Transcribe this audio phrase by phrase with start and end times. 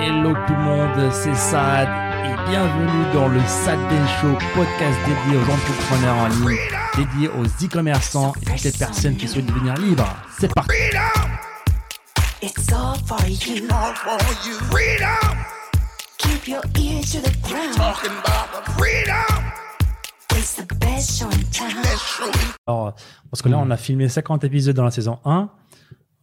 [0.00, 1.88] Hello tout le monde, c'est Sad
[2.24, 6.58] et bienvenue dans le Sad Day Show, podcast dédié aux entrepreneurs en ligne,
[6.96, 10.06] dédié aux e-commerçants et toutes les personnes qui souhaitent devenir libres.
[10.38, 10.70] C'est parti
[12.40, 13.64] It's all for you.
[13.70, 14.54] all for you.
[14.70, 15.36] Freedom,
[16.18, 17.74] Keep your ear to the ground.
[17.76, 19.44] talking about the freedom.
[20.36, 21.70] It's the best show in town.
[21.96, 22.30] Show.
[22.66, 22.94] Alors,
[23.30, 25.48] parce que là on a filmé 50 épisodes dans la saison 1,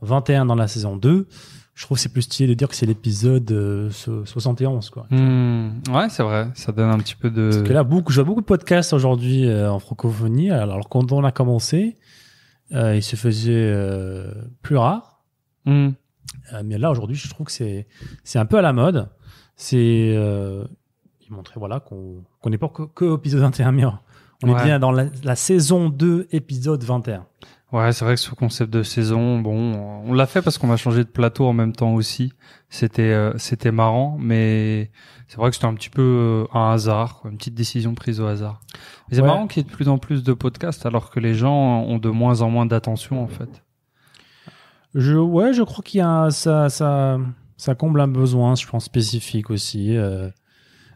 [0.02, 1.28] 21 dans la saison 2.
[1.76, 5.08] Je trouve que c'est plus stylé de dire que c'est l'épisode euh, so- 71 quoi.
[5.12, 6.48] Hmm, ouais, c'est vrai.
[6.56, 7.50] Ça donne un petit peu de.
[7.52, 10.52] Parce que là, beaucoup, je vois beaucoup de podcasts aujourd'hui euh, en francophonie.
[10.52, 11.98] Alors, quand on a commencé,
[12.72, 15.22] euh, il se faisait euh, plus rare.
[15.66, 15.90] Hmm.
[16.54, 17.88] Euh, mais là, aujourd'hui, je trouve que c'est
[18.24, 19.10] c'est un peu à la mode.
[19.58, 20.64] C'est euh,
[21.28, 23.84] il montrait voilà qu'on qu'on n'est pas que, que épisode 21, mais
[24.44, 27.26] on est bien dans la, la saison 2, épisode 21.
[27.76, 30.78] Ouais, c'est vrai que ce concept de saison, bon, on l'a fait parce qu'on a
[30.78, 32.32] changé de plateau en même temps aussi.
[32.70, 34.92] C'était euh, c'était marrant, mais
[35.28, 36.02] c'est vrai que c'était un petit peu
[36.54, 38.62] euh, un hasard, une petite décision prise au hasard.
[39.10, 39.28] Mais c'est Ouais.
[39.28, 41.98] marrant qu'il y ait de plus en plus de podcasts alors que les gens ont
[41.98, 43.64] de moins en moins d'attention en fait.
[44.94, 47.20] Je, ouais, je crois qu'il y a un- ça, ça,
[47.58, 49.98] ça comble un besoin, je pense spécifique aussi.
[49.98, 50.30] euh,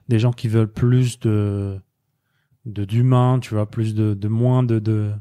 [0.07, 1.79] des gens qui veulent plus de
[2.65, 5.11] de d'humain, tu vois, plus de, de moins de, de...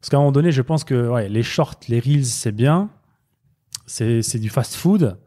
[0.00, 2.90] Parce qu'à un moment donné, je pense que ouais, les shorts, les reels, c'est bien,
[3.86, 5.18] c'est c'est du fast food,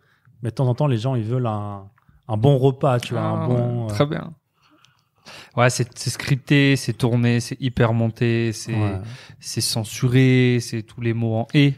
[0.41, 1.89] mais de temps en temps, les gens ils veulent un
[2.27, 3.85] un bon repas, tu vois, un Ah, bon.
[3.85, 4.33] euh, Très bien.
[5.57, 8.99] Ouais, c'est c'est scripté, c'est tourné, c'est hyper monté, c'est ouais.
[9.39, 11.73] c'est censuré, c'est tous les mots en et.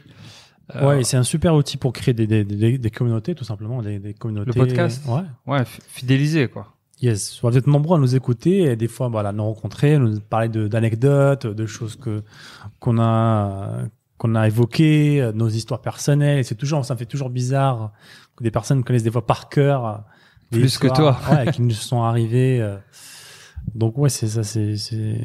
[0.75, 3.81] Euh, Ouais, c'est un super outil pour créer des, des, des, des communautés, tout simplement,
[3.81, 4.58] des, des communautés.
[4.58, 5.21] podcast Ouais.
[5.45, 6.73] ouais, fi- fidélisé quoi.
[7.04, 10.48] Yes, vous êtes nombreux à nous écouter et des fois, voilà, nous rencontrer, nous parler
[10.48, 12.23] de- d'anecdotes, de, choses que
[12.80, 13.80] qu'on a
[14.18, 16.40] qu'on a évoquées, nos histoires personnelles.
[16.40, 17.92] Et c'est toujours, ça me fait toujours bizarre
[18.38, 20.04] que des personnes connaissent des fois par cœur
[20.50, 22.62] Plus que histoires, ouais, qui nous sont arrivées.
[22.62, 22.78] euh.
[23.76, 25.17] Donc ouais, c'est ça, c'est c'est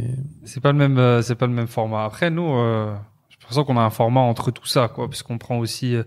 [0.45, 2.05] C'est pas le même, euh, c'est pas le même format.
[2.05, 2.93] Après, nous, euh,
[3.49, 6.05] l'impression qu'on a un format entre tout ça, quoi, puisqu'on prend aussi euh,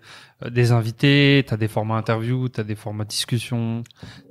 [0.50, 3.84] des invités, t'as des formats interview, t'as des formats discussion,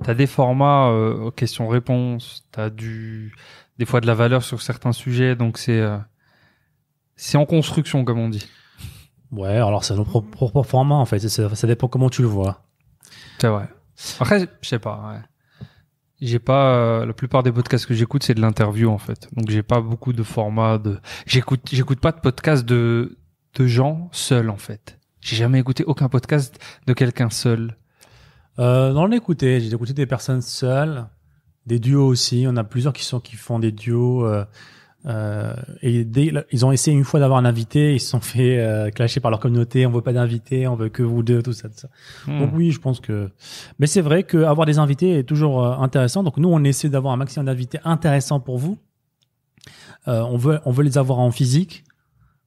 [0.05, 3.35] t'as des formats euh, questions-réponses, t'as du,
[3.79, 5.99] des fois de la valeur sur certains sujets, donc c'est, euh,
[7.17, 8.47] c'est en construction, comme on dit.
[9.33, 9.57] ouais.
[9.57, 11.19] Alors c'est nos propres formats en fait.
[11.19, 12.63] Ça, ça dépend comment tu le vois.
[13.41, 13.69] C'est vrai.
[14.21, 15.13] Après, je sais pas.
[15.13, 15.30] Ouais.
[16.21, 19.29] J'ai pas euh, la plupart des podcasts que j'écoute, c'est de l'interview en fait.
[19.35, 20.99] Donc j'ai pas beaucoup de formats de.
[21.27, 23.17] J'écoute, j'écoute pas de podcasts de
[23.55, 24.99] de gens seuls en fait.
[25.21, 27.77] J'ai jamais écouté aucun podcast de quelqu'un seul.
[28.59, 29.61] Euh, non, on écouté.
[29.61, 31.07] J'ai écouté des personnes seules,
[31.67, 32.45] des duos aussi.
[32.47, 34.27] On a plusieurs qui sont qui font des duos.
[34.27, 34.45] Euh,
[35.07, 38.59] euh, et dès, ils ont essayé une fois d'avoir un invité, ils se sont fait
[38.59, 39.87] euh, clasher par leur communauté.
[39.87, 41.69] On veut pas d'invité, on veut que vous deux, tout ça.
[41.69, 41.89] Tout ça.
[42.27, 42.39] Hmm.
[42.41, 43.31] Donc oui, je pense que.
[43.79, 46.23] Mais c'est vrai qu'avoir des invités est toujours euh, intéressant.
[46.23, 48.79] Donc nous, on essaie d'avoir un maximum d'invités intéressants pour vous.
[50.09, 51.85] Euh, on veut, on veut les avoir en physique.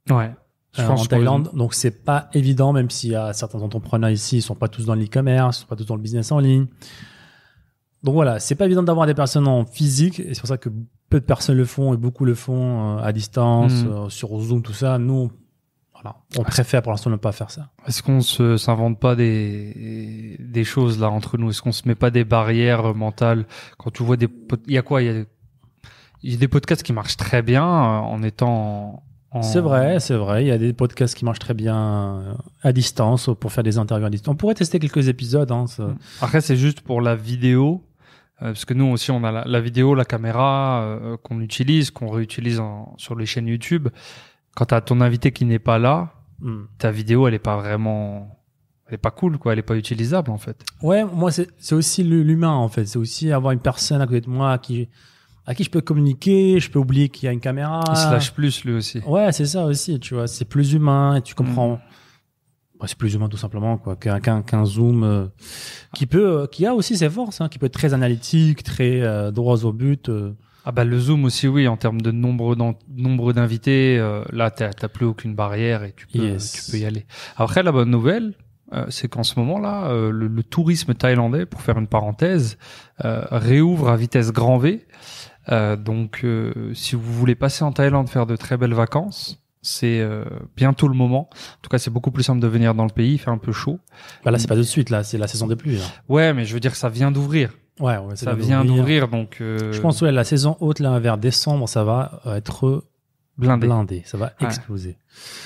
[0.09, 0.31] Ouais.
[0.75, 1.49] Je Euh, pense en Thaïlande.
[1.53, 4.85] Donc c'est pas évident, même s'il y a certains entrepreneurs ici, ils sont pas tous
[4.85, 6.65] dans l'e-commerce, ils sont pas tous dans le business en ligne.
[8.03, 10.69] Donc voilà, c'est pas évident d'avoir des personnes en physique, et c'est pour ça que
[11.13, 13.91] peu de personnes le font et beaucoup le font euh, à distance, Mhm.
[13.91, 14.97] euh, sur Zoom, tout ça.
[14.97, 15.31] Nous,
[15.93, 17.69] voilà, on préfère pour l'instant ne pas faire ça.
[17.87, 21.49] Est-ce qu'on se s'invente pas des des choses là entre nous?
[21.51, 23.45] Est-ce qu'on se met pas des barrières mentales?
[23.77, 24.27] Quand tu vois des
[24.67, 25.01] il y a quoi?
[25.03, 25.23] Il y a
[26.25, 29.03] il y a des podcasts qui marchent très bien euh, en étant
[29.35, 29.41] en...
[29.41, 30.43] C'est vrai, c'est vrai.
[30.45, 33.77] Il y a des podcasts qui marchent très bien euh, à distance pour faire des
[33.77, 34.31] interviews à distance.
[34.33, 35.51] On pourrait tester quelques épisodes.
[35.51, 35.85] Hein, ça.
[36.21, 37.92] Après, c'est juste pour la vidéo, euh,
[38.47, 42.09] parce que nous aussi, on a la, la vidéo, la caméra euh, qu'on utilise, qu'on
[42.09, 43.87] réutilise en- sur les chaînes YouTube.
[44.55, 46.63] Quand t'as ton invité qui n'est pas là, Hmm.
[46.77, 48.37] ta vidéo, elle est pas vraiment,
[48.87, 49.53] elle est pas cool, quoi.
[49.53, 50.65] Elle est pas utilisable, en fait.
[50.81, 52.85] Ouais, moi c'est aussi l'hu- l'humain en fait.
[52.85, 54.89] C'est aussi avoir une personne à côté de moi à qui
[55.45, 56.59] à qui je peux communiquer.
[56.59, 57.81] Je peux oublier qu'il y a une caméra.
[57.89, 58.99] Il se lâche plus, lui aussi.
[59.05, 59.99] Ouais, c'est ça aussi.
[59.99, 61.75] Tu vois, c'est plus humain et tu comprends.
[61.75, 61.79] Mm.
[62.81, 65.27] Ouais, c'est plus humain tout simplement quoi qu'un qu'un qu'un zoom euh,
[65.93, 69.01] qui peut euh, qui a aussi ses forces hein, qui peut être très analytique très
[69.01, 70.33] euh, droit au but euh.
[70.65, 72.55] Ah bah le zoom aussi, oui, en termes de nombre
[72.95, 76.53] nombre d'invités, euh, là, t'as t'as plus aucune barrière et tu peux, Yes.
[76.65, 77.05] tu peux y aller.
[77.35, 78.33] Après, la bonne nouvelle,
[78.71, 82.57] euh, c'est qu'en ce moment-là, euh, le, le tourisme thaïlandais, pour faire une parenthèse,
[83.03, 84.85] euh, réouvre à vitesse grand V.
[85.49, 89.99] Euh, donc, euh, si vous voulez passer en Thaïlande faire de très belles vacances, c'est
[90.01, 90.23] euh,
[90.55, 91.29] bientôt le moment.
[91.31, 93.39] En tout cas, c'est beaucoup plus simple de venir dans le pays, il fait un
[93.39, 93.79] peu chaud.
[94.23, 95.77] Bah là c'est pas de suite là c'est la saison des pluies.
[95.77, 95.85] là.
[96.09, 97.53] Ouais, mais je veux dire, ça vient d'ouvrir.
[97.79, 101.17] Ouais ouais Ça vient d'ouvrir, donc euh, Je pense ouais la saison haute là vers
[101.17, 102.83] décembre ça va euh, être
[103.39, 103.65] blindé.
[103.65, 104.45] blindé ça va Ouais.
[104.47, 104.97] exploser.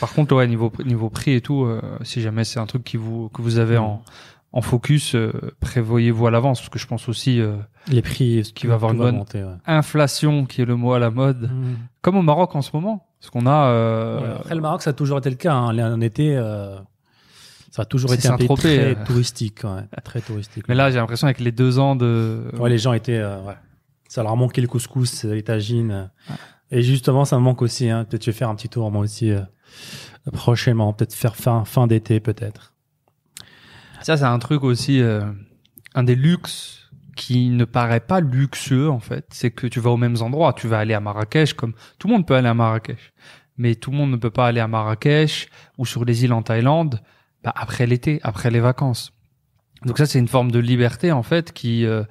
[0.02, 2.98] Par contre, ouais, niveau niveau prix et tout, euh, si jamais c'est un truc qui
[2.98, 3.82] vous que vous avez Mm.
[3.84, 4.04] en
[4.54, 6.60] en focus, euh, prévoyez-vous à l'avance?
[6.60, 7.56] Parce que je pense aussi euh,
[7.90, 9.54] Les prix Qui va avoir une bonne- monter, ouais.
[9.66, 11.50] inflation qui est le mot à la mode,
[12.02, 14.94] comme au Maroc en ce moment, parce qu'on a euh, Après, le Maroc, ça a
[14.94, 15.54] toujours été le cas.
[15.54, 15.78] Hein.
[15.94, 16.78] En été, euh,
[17.72, 19.06] ça a toujours été un pays très euh.
[19.06, 19.62] touristique.
[19.64, 19.84] Ouais.
[20.04, 20.64] Très touristique.
[20.68, 23.22] mais là j'ai l'impression avec les deux ans de Ouais, les gens étaient.
[23.22, 23.56] ouais.
[24.08, 26.10] Ça leur a manqué le couscous, les tagines.
[26.72, 27.90] Et justement, ça me manque aussi.
[27.90, 28.06] Hein.
[28.06, 29.42] Peut-être je vais faire un petit tour, moi aussi, euh,
[30.34, 30.94] prochainement.
[30.94, 32.74] Peut-être faire fin, fin d'été, peut-être.
[34.02, 35.22] Ça, c'est un truc aussi, euh,
[35.96, 39.98] un des luxes qui ne paraît pas luxueux en fait, c'est que tu vas aux
[39.98, 40.54] mêmes endroits.
[40.54, 43.14] Tu vas aller à Marrakech, comme tout le monde peut aller à Marrakech,
[43.58, 46.44] mais tout le monde ne peut pas aller à Marrakech ou sur les îles en
[46.44, 47.02] Thaïlande
[47.44, 49.14] bah, après l'été, après les vacances.
[49.86, 52.04] Donc ça, c'est une forme de liberté en fait qui euh,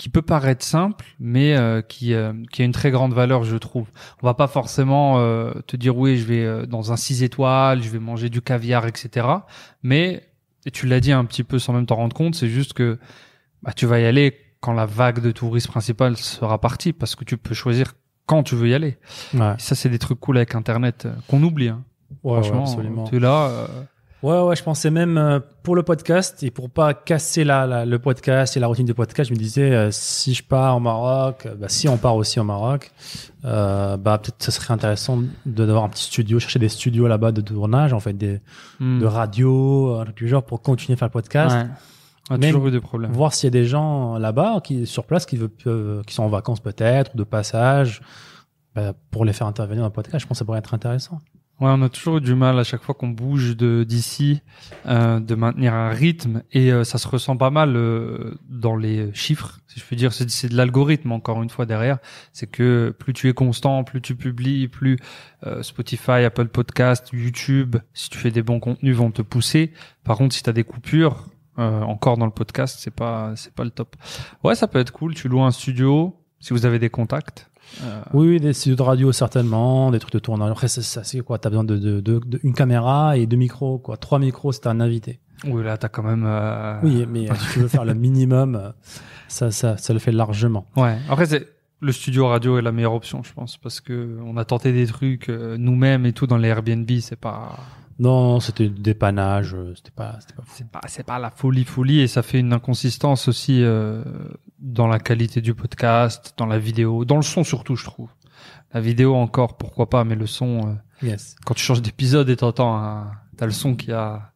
[0.00, 3.56] qui peut paraître simple, mais euh, qui euh, qui a une très grande valeur, je
[3.56, 3.86] trouve.
[4.22, 7.82] On va pas forcément euh, te dire oui, je vais euh, dans un 6 étoiles,
[7.82, 9.26] je vais manger du caviar, etc.
[9.82, 10.29] Mais
[10.66, 12.98] et tu l'as dit un petit peu sans même t'en rendre compte, c'est juste que
[13.62, 17.24] bah, tu vas y aller quand la vague de touristes principale sera partie, parce que
[17.24, 17.94] tu peux choisir
[18.26, 18.98] quand tu veux y aller.
[19.34, 21.68] Ouais, ça, c'est des trucs cool avec Internet euh, qu'on oublie.
[21.68, 21.82] Hein.
[22.22, 23.04] ouais, ouais, Franchement, absolument.
[23.04, 23.46] tu es là.
[23.48, 23.66] euh,
[24.22, 27.86] Ouais, ouais, je pensais même euh, pour le podcast et pour pas casser la, la-
[27.86, 30.80] le podcast et la routine du podcast, je me disais euh, si je pars au
[30.80, 32.90] Maroc, euh, bah, si on part aussi au Maroc,
[33.46, 37.32] euh, bah peut-être ce serait intéressant de d'avoir un petit studio, chercher des studios là-bas
[37.32, 38.40] de tournage, en fait, des,
[38.78, 38.98] hmm.
[39.00, 41.56] de radio, du genre pour continuer à faire le podcast.
[41.56, 41.66] Ouais.
[42.28, 43.12] On a Même- toujours eu des problèmes.
[43.12, 46.28] voir s'il y a des gens là-bas qui sur place qui veulent qui sont en
[46.28, 48.02] vacances peut-être ou de passage
[48.76, 51.18] bah, pour les faire intervenir dans le podcast je pense que ça pourrait être intéressant
[51.60, 54.40] Ouais, on a toujours eu du mal à chaque fois qu'on bouge de d'ici
[54.86, 59.12] euh, de maintenir un rythme et euh, ça se ressent pas mal euh, dans les
[59.12, 60.14] chiffres, si je puis dire.
[60.14, 61.98] C'est c'est de l'algorithme encore une fois derrière.
[62.32, 64.98] C'est que plus tu es constant, plus tu publies, plus
[65.46, 69.72] euh, Spotify, Apple Podcast, YouTube, si tu fais des bons contenus, vont te pousser.
[70.02, 71.26] Par contre, si tu as des coupures,
[71.58, 73.96] euh, encore dans le podcast, c'est pas c'est pas le top.
[74.42, 75.14] Ouais, ça peut être cool.
[75.14, 77.49] Tu loues un studio si vous avez des contacts.
[77.82, 81.20] Euh, oui des studios de radio certainement des trucs de tournage après c'est ça c'est
[81.20, 81.38] quoi?
[81.38, 84.66] T'as besoin de, de, de, de- une caméra et deux micros quoi trois micros c'est
[84.66, 86.24] un invité oui, là, t'as quand même.
[86.26, 88.72] euh, oui mais euh, si tu veux faire le minimum
[89.28, 90.98] ça ça ça le fait largement Ouais.
[91.08, 91.46] Après, c'est
[91.82, 94.86] le studio radio est la meilleure option, je pense, parce que on a tenté des
[94.86, 96.90] trucs euh, nous-mêmes et tout dans les Airbnb.
[97.00, 97.56] C'est pas,
[98.00, 100.18] non c'était dépannage euh, c'était pas
[100.52, 104.02] c'est pas, c'est pas la folie folie et ça fait une inconsistance aussi euh,
[104.58, 108.10] dans la qualité du podcast, dans la vidéo, dans le son surtout, je trouve.
[108.74, 110.68] La vidéo encore, pourquoi pas, mais le son,
[111.02, 114.32] euh, yes quand tu changes d'épisode et t'entends, un- t'as le son qui a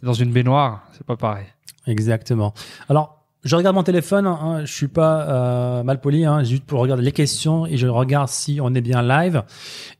[0.00, 1.46] t'es dans une baignoire, c'est pas pareil.
[1.86, 2.52] Exactement.
[2.88, 6.80] Alors, je regarde mon téléphone, hein, je suis pas euh, mal poli, hein, juste pour
[6.80, 9.42] regarder les questions et je regarde si on est bien live.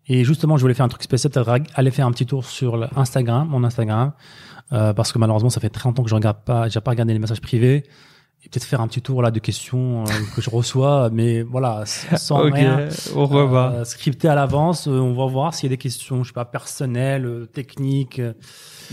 [0.06, 2.88] Et justement, je voulais faire un truc spécial, peut-être aller faire un petit tour sur
[2.98, 4.12] Instagram, mon Instagram,
[4.72, 7.12] euh, parce que malheureusement, ça fait très longtemps que je regarde pas, j'ai pas regardé
[7.12, 7.84] les messages privés.
[8.42, 11.84] Et peut-être faire un petit tour là de questions euh, que je reçois, mais voilà,
[11.84, 13.74] sans ok, rien au revoir.
[13.74, 14.88] euh, scripté à l'avance.
[14.88, 18.20] Euh, on va voir s'il y a des questions, je sais pas, personnelles, techniques.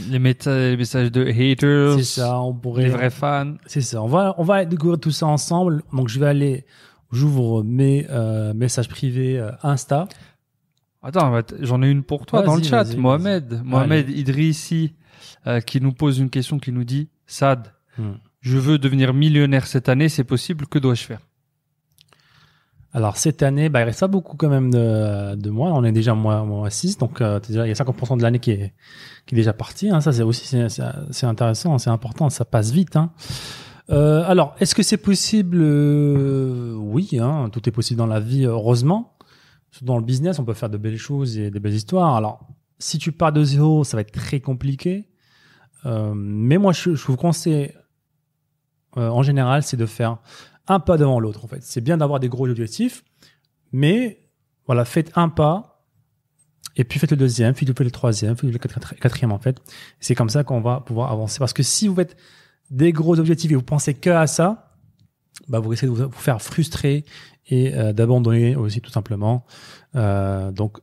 [0.10, 2.84] Les, méta- les messages de haters, C'est ça, on pourrait.
[2.84, 3.56] les vrais fans.
[3.66, 4.02] C'est ça.
[4.02, 5.84] On va, on va découvrir tout ça ensemble.
[5.94, 6.66] Donc, je vais aller,
[7.12, 10.08] j'ouvre mes euh, messages privés euh, Insta.
[11.04, 12.96] Attends, j'en ai une pour toi dans le chat.
[12.98, 14.94] Mohamed, Mohamed Idrissi,
[15.46, 18.14] euh, qui nous pose une question qui nous dit Sad, Hmm.
[18.42, 21.20] je veux devenir millionnaire cette année, c'est possible, que dois-je faire?
[22.98, 25.70] Alors, cette année, bah, il reste pas beaucoup quand même de, mois.
[25.72, 26.98] On est déjà mois, mois 6.
[26.98, 28.74] Donc, euh, déjà, il y a 50% de l'année qui est,
[29.32, 29.92] déjà parti.
[29.92, 30.02] Hein.
[30.02, 30.58] Ça, c'est aussi,
[31.22, 32.32] intéressant, c'est important.
[32.32, 32.96] Ça passe vite.
[32.96, 33.12] Hein.
[33.92, 38.46] Euh, alors, est-ce que c'est possible Euh, Oui, hein, tout est possible dans la vie,
[38.46, 39.16] heureusement.
[39.84, 42.16] Dans le business, on peut faire de belles choses et des belles histoires.
[42.16, 42.48] Alors,
[42.80, 45.08] si tu pars de zéro, ça va être très compliqué.
[45.86, 47.74] Mais moi, je, je vous conseille,
[48.96, 50.18] en général, c'est de faire
[50.68, 51.46] un pas devant l'autre.
[51.46, 53.04] En fait, c'est bien d'avoir des gros objectifs,
[53.72, 54.30] mais
[54.66, 55.86] voilà, faites un pas
[56.76, 59.62] et puis faites le deuxième, puis faites le troisième, puis le quatri- quatrième en fait.
[60.00, 61.40] C'est comme ça qu'on va pouvoir avancer.
[61.40, 62.16] Parce que si vous faites
[62.70, 64.76] des gros objectifs et vous pensez que à ça,
[65.48, 67.06] bah vous risquez de vous faire frustrer
[67.48, 69.46] et euh, d'abandonner aussi tout simplement.
[69.96, 70.80] Euh, donc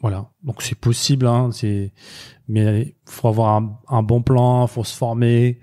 [0.00, 1.92] voilà, donc c'est possible, hein, c'est
[2.48, 5.60] mais faut avoir un, un bon plan, faut se former.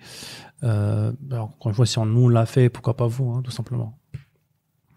[0.63, 3.51] Euh, alors, encore une fois, si on nous l'a fait, pourquoi pas vous, hein, tout
[3.51, 3.97] simplement.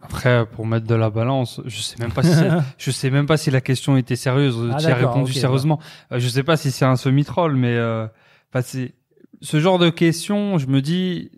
[0.02, 2.32] Après, pour mettre de la balance, je sais même pas si
[2.78, 4.70] je sais même pas si la question était sérieuse.
[4.72, 5.78] Ah, tu as répondu sérieusement.
[6.10, 8.08] Euh, je sais pas si c'est un semi-troll, mais euh,
[8.62, 8.94] c'est
[9.40, 10.58] ce genre de questions.
[10.58, 11.30] Je me dis,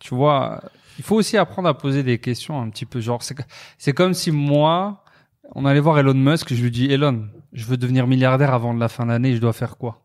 [0.00, 0.62] tu vois,
[0.98, 3.22] il faut aussi apprendre à poser des questions un petit peu genre.
[3.22, 3.36] C'est
[3.78, 5.04] c'est comme si moi,
[5.54, 8.88] on allait voir Elon Musk, je lui dis Elon, je veux devenir milliardaire avant la
[8.88, 10.02] fin d'année, je dois faire quoi?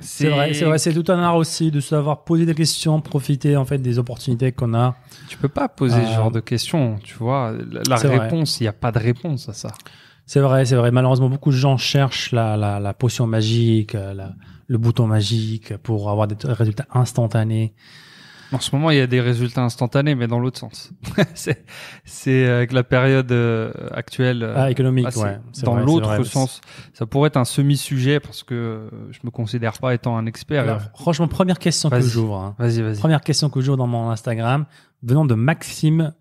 [0.00, 3.56] C'est vrai, c'est vrai, c'est tout un art aussi de savoir poser des questions, profiter
[3.56, 4.94] en fait des opportunités qu'on a.
[5.28, 7.52] Tu peux pas poser ce Euh, genre de questions, tu vois.
[7.88, 9.72] La, réponse, il n'y a pas de réponse à ça.
[10.24, 10.90] C'est vrai, c'est vrai.
[10.92, 14.34] Malheureusement, beaucoup de gens cherchent la, la, la potion magique, euh, la-
[14.66, 17.74] le bouton magique pour avoir des résultats instantanés.
[18.52, 20.90] En ce moment, il y a des résultats instantanés, mais dans l'autre sens.
[21.34, 21.64] c'est,
[22.04, 24.42] c'est avec la période euh, actuelle.
[24.42, 25.38] euh, Ah, économique, ouais.
[25.64, 26.60] Dans vrai, l'autre sens,
[26.94, 30.62] ça pourrait être un semi-sujet parce que euh, je me considère pas étant un expert.
[30.62, 32.36] Alors, franchement, première question que j'ouvre.
[32.36, 32.54] hein.
[32.58, 32.98] Vas-y, vas-y.
[32.98, 34.64] Première question que j'ouvre dans mon Instagram,
[35.02, 36.14] venant de Maxime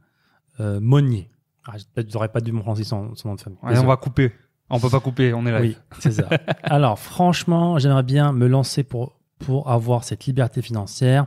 [0.59, 1.29] euh, Monnier.
[1.65, 1.73] Ah,
[2.09, 3.59] j'aurais pas dû me prononcer son, son nom de famille.
[3.63, 4.33] Ouais, on va couper.
[4.69, 5.61] On peut pas couper, on est là.
[5.61, 6.27] Oui, c'est ça.
[6.63, 11.25] Alors, franchement, j'aimerais bien me lancer pour, pour avoir cette liberté financière,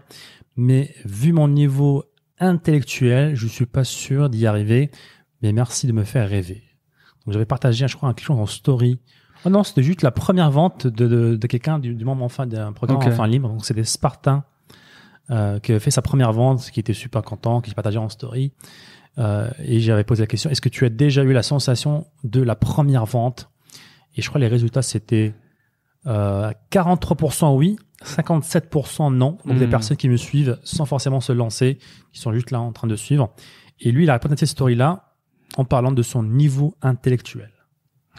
[0.60, 2.04] mais vu mon niveau
[2.38, 4.90] intellectuel, je suis pas sûr d'y arriver,
[5.42, 6.62] mais merci de me faire rêver.
[7.24, 8.98] Donc, j'avais partagé, je crois, un quelque chose en story.
[9.46, 12.46] Oh non, c'était juste la première vente de, de, de quelqu'un du, du membre enfin
[12.46, 13.06] d'un programme Ok.
[13.06, 13.48] enfin libre.
[13.48, 14.42] Donc, c'était Spartan
[15.30, 18.52] euh, qui avait fait sa première vente, qui était super content, qui partageait en story.
[19.18, 22.42] Euh, et j'avais posé la question est-ce que tu as déjà eu la sensation de
[22.42, 23.48] la première vente?
[24.14, 25.34] Et je crois que les résultats c'était
[26.06, 29.38] euh, 43% oui, 57% non.
[29.44, 29.70] Donc des Hmm.
[29.70, 31.78] personnes qui me suivent sans forcément se lancer,
[32.12, 33.30] qui sont juste là en train de suivre.
[33.80, 35.14] Et lui, il a répondu à cette story-là
[35.56, 37.50] en parlant de son niveau intellectuel.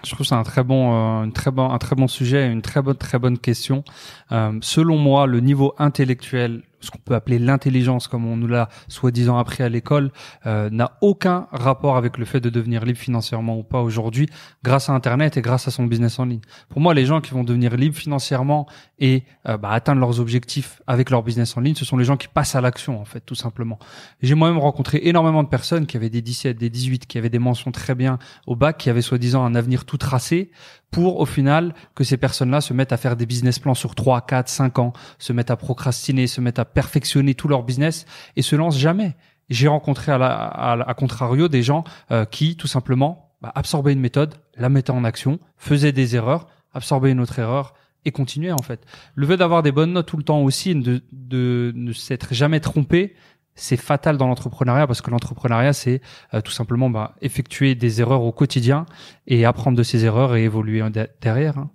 [0.04, 2.62] Je trouve c'est un très bon, euh, une très bon, un très bon sujet, une
[2.64, 3.84] très bonne, très bonne question.
[4.32, 8.70] Euh, selon moi, le niveau intellectuel, ce qu'on peut appeler l'intelligence, comme on nous l'a
[8.88, 10.12] soi-disant appris à l'école,
[10.46, 14.28] euh, n'a aucun rapport avec le fait de devenir libre financièrement ou pas aujourd'hui,
[14.64, 16.42] grâce à Internet et grâce à son business en ligne.
[16.70, 18.68] Pour moi, les gens qui vont devenir libres financièrement
[19.00, 22.18] et euh, bah, atteindre leurs objectifs avec leur business en ligne, ce sont les gens
[22.18, 23.80] qui passent à l'action, en fait, tout simplement.
[24.22, 27.40] J'ai moi-même rencontré énormément de personnes qui avaient des 17, des 18, qui avaient des
[27.40, 30.52] mentions très bien au bac, qui avaient soi-disant un avenir tout tracé,
[30.92, 34.22] pour au final que ces personnes-là se mettent à faire des business plans sur 3,
[34.22, 38.42] 4, 5 ans, se mettent à procrastiner, se mettent à perfectionner tout leur business et
[38.42, 39.16] se lancent jamais.
[39.50, 43.94] J'ai rencontré à, la, à, à contrario des gens euh, qui tout simplement bah, absorbaient
[43.94, 47.74] une méthode, la mettaient en action, faisaient des erreurs, absorbaient une autre erreur
[48.06, 48.86] et continuaient en fait.
[49.16, 52.60] Le fait d'avoir des bonnes notes tout le temps aussi, de, de ne s'être jamais
[52.60, 53.16] trompé,
[53.54, 56.01] c'est fatal dans l'entrepreneuriat parce que l'entrepreneuriat c'est
[56.34, 58.86] euh, tout simplement bah, effectuer des erreurs au quotidien
[59.28, 61.58] et apprendre de ces erreurs et évoluer de- derrière.
[61.58, 61.70] hein.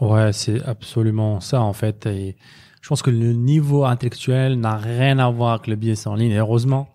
[0.00, 2.06] Ouais, c'est absolument ça en fait.
[2.06, 2.36] Et
[2.82, 6.32] je pense que le niveau intellectuel n'a rien à voir avec le business en ligne.
[6.32, 6.88] Et heureusement,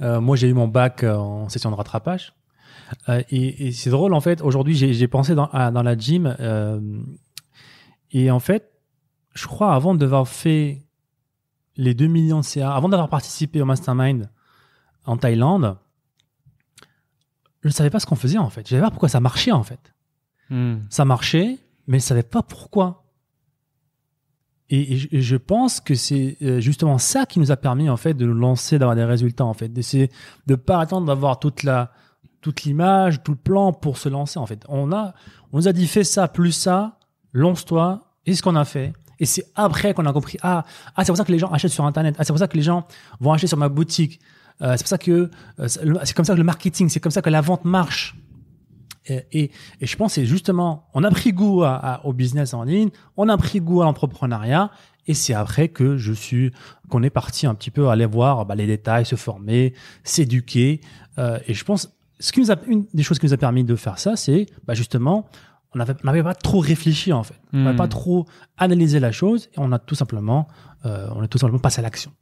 [0.00, 2.32] euh, moi j'ai eu mon bac euh, en session de rattrapage.
[3.08, 4.40] Euh, et et c'est drôle en fait.
[4.42, 6.34] Aujourd'hui, j'ai pensé dans, à- dans la gym.
[6.40, 6.80] euh,
[8.12, 8.72] et en fait,
[9.34, 10.82] je crois avant d'avoir fait
[11.76, 14.30] les 2 millions de CA, avant d'avoir participé au mastermind
[15.04, 15.76] en Thaïlande,
[17.62, 18.62] je ne savais pas ce qu'on faisait en fait.
[18.64, 19.92] Je savais pas pourquoi ça marchait en fait
[20.90, 23.04] ça marchait, mais je savais pas pourquoi.
[24.68, 28.26] Et, je- pense que c'est euh, justement ça qui nous a permis en fait de
[28.26, 30.10] nous lancer, d'avoir des résultats en fait, d'essayer
[30.48, 31.92] de pas attendre d'avoir toute la
[32.40, 34.64] toute l'image, tout le plan pour se lancer en fait.
[34.68, 35.14] On a
[35.52, 36.98] on nous a dit fais ça plus ça,
[37.32, 38.92] lance-toi, et ce qu'on a fait.
[39.20, 40.64] Et c'est après qu'on a compris ah
[40.96, 42.56] ah c'est pour ça que les gens achètent sur internet, ah c'est pour ça que
[42.56, 42.86] les gens
[43.20, 44.18] vont acheter sur ma boutique,
[44.62, 45.30] Euh, c'est pour ça que
[45.60, 48.16] euh, c'est comme ça que le marketing, c'est comme ça que la vente marche.
[49.08, 52.12] Et, et, et je pense que c'est justement, on a pris goût à, à- au
[52.12, 54.70] business en ligne, on a pris goût à l'entrepreneuriat,
[55.06, 56.50] et c'est après que je suis,
[56.88, 59.72] qu'on est parti un petit peu aller voir bah, les détails, se former,
[60.02, 60.80] s'éduquer.
[61.18, 63.64] Euh, et je pense, ce qui nous a, une des choses qui nous a permis
[63.64, 65.26] de faire ça, c'est bah, justement,
[65.74, 67.76] on n'avait on n'avait pas trop réfléchi en fait, on n'avait Hmm.
[67.76, 70.48] pas trop analysé la chose, et on a tout simplement,
[70.86, 72.12] euh, on est tout simplement passé à l'action.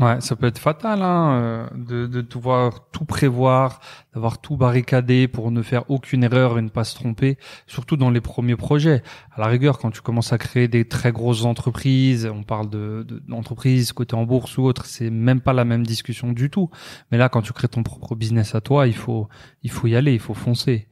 [0.00, 3.80] Ouais, ça peut être fatal hein, euh, de, de pouvoir tout prévoir,
[4.14, 8.08] d'avoir tout barricadé pour ne faire aucune erreur et ne pas se tromper, surtout dans
[8.08, 9.02] les premiers projets.
[9.30, 13.04] À la rigueur, quand tu commences à créer des très grosses entreprises, on parle de
[13.06, 16.70] de- d'entreprises côté en bourse ou autre, c'est même pas la même discussion du tout.
[17.12, 19.28] Mais là, quand tu crées ton propre business à toi, il faut
[19.62, 20.88] il faut y aller, il faut foncer.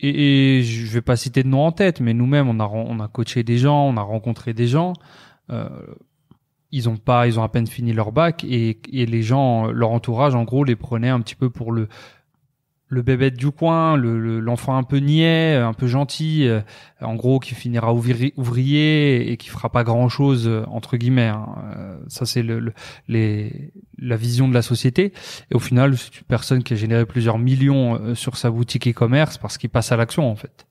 [0.00, 3.00] Et, et je vais pas citer de nom en tête, mais nous-mêmes, on a on
[3.00, 4.92] a coaché des gens, on a rencontré des gens.
[5.50, 5.68] Euh,
[6.72, 9.90] ils ont pas, ils ont à peine fini leur bac et, et les gens, leur
[9.92, 11.88] entourage, en gros, les prenaient un petit peu pour le
[12.88, 16.60] le bébête du coin, le le- l'enfant un peu niais, un peu gentil, euh,
[17.00, 21.28] en gros, qui finira ouvri- ouvrier et qui fera pas grand chose entre guillemets.
[21.28, 21.46] hein.
[21.78, 22.74] Euh, ça, c'est le, le-
[23.08, 25.14] les la vision de la société.
[25.50, 28.86] Et au final, c'est une personne qui a généré plusieurs millions euh, sur sa boutique
[28.86, 30.66] e-commerce parce qu'il passe à l'action en fait.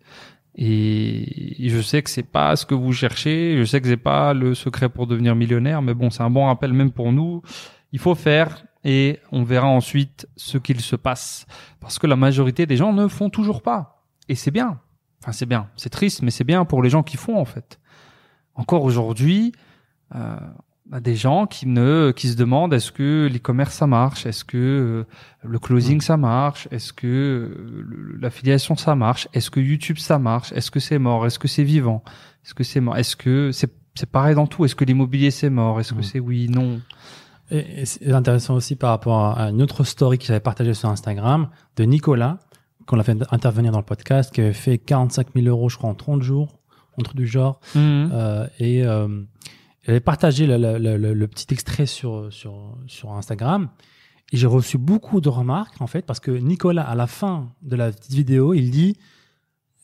[0.55, 4.33] Et je sais que c'est pas ce que vous cherchez, je sais que c'est pas
[4.33, 7.41] le secret pour devenir millionnaire, mais bon, c'est un bon rappel même pour nous.
[7.93, 11.45] Il faut faire et on verra ensuite ce qu'il se passe.
[11.79, 14.03] Parce que la majorité des gens ne font toujours pas.
[14.27, 14.79] Et c'est bien.
[15.21, 15.69] Enfin, c'est bien.
[15.75, 17.79] C'est triste, mais c'est bien pour les gens qui font, en fait.
[18.55, 19.53] Encore aujourd'hui,
[20.15, 20.35] euh,
[20.99, 25.03] des gens qui ne qui se demandent est-ce que l'e-commerce ça marche, est-ce que euh,
[25.43, 26.01] le closing Mm.
[26.01, 30.79] ça marche, est-ce que euh, l'affiliation ça marche, est-ce que YouTube ça marche, est-ce que
[30.81, 32.03] c'est mort, est-ce que c'est vivant,
[32.43, 35.49] est-ce que c'est mort, est-ce que c'est c'est pareil dans tout, est-ce que l'immobilier c'est
[35.49, 36.03] mort, est-ce que Mm.
[36.03, 36.81] c'est oui, non?
[37.51, 40.89] Et, et c'est intéressant aussi par rapport à une autre story que j'avais partagée sur
[40.89, 42.39] Instagram de Nicolas,
[42.85, 45.89] qu'on a fait intervenir dans le podcast, qui avait fait 45 000 euros, je crois,
[45.89, 46.59] en 30 jours,
[46.97, 47.59] entre du genre.
[47.75, 49.07] Euh, et euh,
[49.85, 53.69] il avait partagé le, le- le- le- petit extrait sur, sur, sur Instagram.
[54.31, 57.75] Et j'ai reçu beaucoup de remarques, en fait, parce que Nicolas, à la fin de
[57.75, 58.95] la petite vidéo, il dit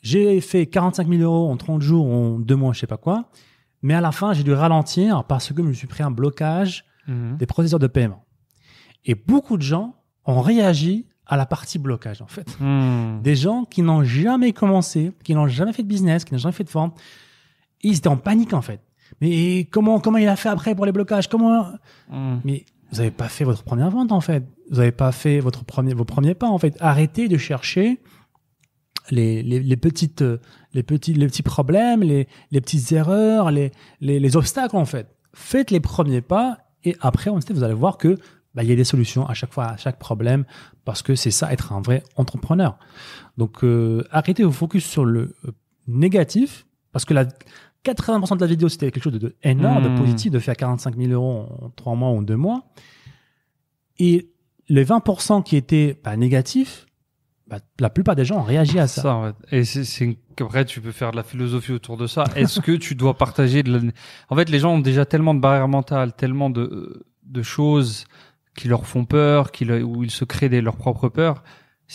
[0.01, 3.29] J'ai fait 45 000 euros en 30 jours, en deux mois, je sais pas quoi.
[3.81, 6.85] Mais à la fin, j'ai dû ralentir parce que je me suis pris un blocage
[7.07, 7.37] Mhm.
[7.37, 8.25] des procédures de paiement.
[9.05, 12.57] Et beaucoup de gens ont réagi à la partie blocage, en fait.
[12.59, 13.21] Mhm.
[13.23, 16.51] Des gens qui n'ont jamais commencé, qui n'ont jamais fait de business, qui n'ont jamais
[16.53, 16.97] fait de vente.
[17.81, 18.81] Ils étaient en panique, en fait.
[19.21, 21.27] Mais comment, comment il a fait après pour les blocages?
[21.27, 21.65] Comment,
[22.09, 22.41] Mhm.
[22.45, 24.43] mais vous n'avez pas fait votre première vente, en fait.
[24.69, 26.75] Vous n'avez pas fait votre premier, vos premiers pas, en fait.
[26.79, 27.99] Arrêtez de chercher
[29.11, 30.23] les, les, les petites,
[30.73, 33.71] les petits, les petits problèmes, les, les petites erreurs, les,
[34.01, 35.07] les, les obstacles, en fait.
[35.33, 38.17] Faites les premiers pas et après, vous allez voir que,
[38.55, 40.45] bah, il y a des solutions à chaque fois, à chaque problème,
[40.85, 42.77] parce que c'est ça, être un vrai entrepreneur.
[43.37, 45.51] Donc, euh, arrêtez de vous focus sur le euh,
[45.87, 47.25] négatif, parce que la
[47.85, 49.93] 80% de la vidéo, c'était quelque chose de, de énorme, Hmm.
[49.95, 52.65] de positif, de faire 45 000 euros en 3 mois ou en 2 mois.
[53.99, 54.29] Et
[54.69, 56.85] les 20% qui étaient bah, négatifs,
[57.47, 59.01] bah, la plupart des gens ont réagi à ça.
[59.01, 59.31] Ça, ouais.
[59.51, 62.25] Et c'est, c'est qu'après, tu peux faire de la philosophie autour de ça.
[62.35, 63.91] Est-ce que tu dois partager de la...
[64.29, 68.05] En fait, les gens ont déjà tellement de barrières mentales, tellement de, de choses
[68.55, 71.43] qui leur font peur, qui le- où ils se créent des, leurs propres peurs.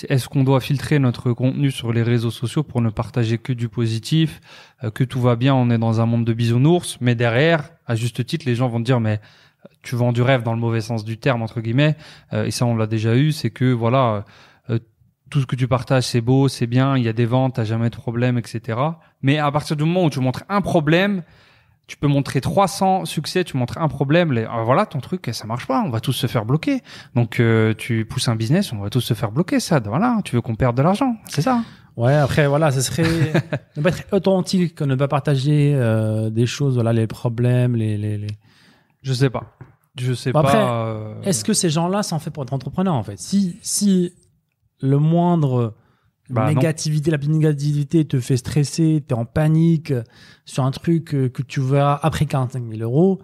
[0.08, 3.68] Est-ce qu'on doit filtrer notre contenu sur les réseaux sociaux pour ne partager que du
[3.68, 4.40] positif,
[4.84, 7.94] euh, que tout va bien, on est dans un monde de bisounours, mais derrière, à
[7.94, 9.20] juste titre, les gens vont te dire, mais
[9.64, 11.96] euh, tu vends du rêve dans le mauvais sens du terme, entre guillemets,
[12.32, 14.24] Euh, et ça, on l'a déjà eu, c'est que, voilà,
[15.30, 17.64] tout ce que tu partages, c'est beau, c'est bien, il y a des ventes, t'as
[17.64, 18.78] jamais de problème, etc.
[19.22, 21.22] Mais à partir du moment où tu montres un problème,
[21.92, 25.46] tu peux montrer 300 succès, tu montres un problème, les, ah, voilà, ton truc, ça
[25.46, 26.80] marche pas, on va tous se faire bloquer.
[27.14, 29.78] Donc, euh, tu pousses un business, on va tous se faire bloquer, ça.
[29.78, 31.60] Voilà, tu veux qu'on perde de l'argent, c'est ça.
[31.98, 33.02] Ouais, après, voilà, ce serait
[33.76, 38.16] ne pas être authentique, ne pas partager euh, des choses, voilà, les problèmes, les, les,
[38.16, 38.28] les...
[39.02, 39.52] Je sais pas.
[40.00, 40.86] Je sais Bon, après, pas.
[40.86, 43.18] euh, Est-ce que ces gens-là sont faits pour être entrepreneurs, en fait?
[43.18, 44.14] Si, si
[44.80, 45.74] le moindre
[46.30, 46.54] Bah, non.
[46.54, 49.92] négativité, la négativité te fait stresser, t'es en panique
[50.44, 53.20] sur un truc euh, que tu verras après 45 000 euros,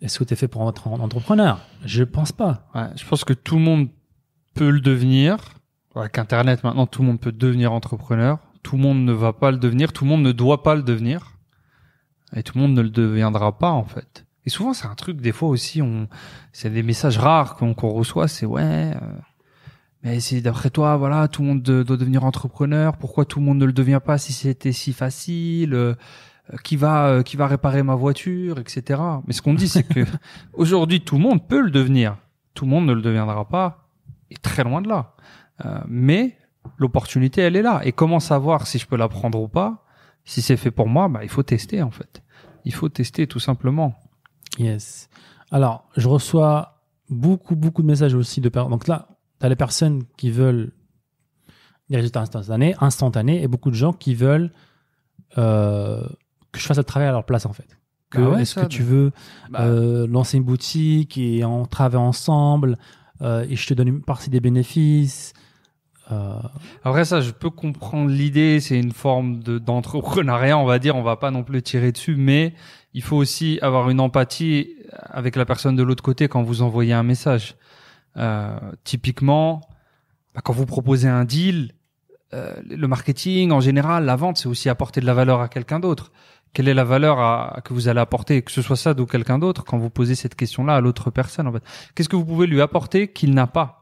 [0.00, 1.60] est-ce que t'es fait pour être en- entrepreneur?
[1.84, 2.68] Je pense pas.
[2.74, 3.88] Ouais, je pense que tout le monde
[4.54, 5.36] peut le devenir.
[5.94, 8.38] Avec Internet, maintenant, tout le monde peut devenir entrepreneur.
[8.62, 9.92] Tout le monde ne va pas le devenir.
[9.92, 11.32] Tout le monde ne doit pas le devenir.
[12.36, 14.24] Et tout le monde ne le deviendra pas, en fait.
[14.44, 16.08] Et souvent, c'est un truc, des fois aussi, on,
[16.52, 18.62] c'est des messages rares qu'on qu'on reçoit, c'est ouais,
[18.94, 19.00] euh,
[20.02, 23.44] mais si d'après toi, voilà, tout le monde de- doit devenir entrepreneur, pourquoi tout le
[23.46, 25.94] monde ne le devient pas si c'était si facile, euh,
[26.64, 29.00] qui va, euh, qui va réparer ma voiture, etc.
[29.26, 30.00] Mais ce qu'on dit, c'est que
[30.54, 32.16] aujourd'hui, tout le monde peut le devenir.
[32.54, 33.88] Tout le monde ne le deviendra pas,
[34.30, 35.14] et très loin de là.
[35.64, 36.36] Euh, mais
[36.78, 37.80] l'opportunité, elle est là.
[37.84, 39.84] Et comment savoir si je peux la prendre ou pas?
[40.24, 42.22] Si c'est fait pour moi, bah, il faut tester en fait.
[42.64, 43.94] Il faut tester tout simplement.
[44.58, 45.08] Yes.
[45.50, 48.70] Alors, je reçois beaucoup, beaucoup de messages aussi de personnes.
[48.72, 49.08] Donc là,
[49.40, 50.72] tu as les personnes qui veulent
[51.90, 54.52] des résultats instantanés, instantanés et beaucoup de gens qui veulent
[55.36, 56.06] euh,
[56.52, 57.78] que je fasse le travail à leur place, en fait.
[58.10, 59.12] Que, Bah ouais, est-ce que tu veux
[59.50, 62.78] Bah, euh, lancer une boutique et on travaille ensemble
[63.20, 65.34] euh, et je te donne une partie des bénéfices
[66.84, 68.60] Après ça, je peux comprendre l'idée.
[68.60, 70.96] C'est une forme de d'entrepreneuriat, on va dire.
[70.96, 72.54] On va pas non plus tirer dessus, mais
[72.94, 74.70] il faut aussi avoir une empathie
[75.02, 77.56] avec la personne de l'autre côté quand vous envoyez un message.
[78.18, 79.60] Euh, typiquement,
[80.34, 81.72] bah, quand vous proposez un deal,
[82.34, 85.80] euh, le marketing en général, la vente, c'est aussi apporter de la valeur à quelqu'un
[85.80, 86.12] d'autre.
[86.52, 89.38] Quelle est la valeur à- que vous allez apporter, que ce soit ça ou quelqu'un
[89.38, 91.62] d'autre, quand vous posez cette question-là à l'autre personne en fait?
[91.94, 93.74] Qu'est-ce que vous pouvez lui apporter qu'il n'a pas?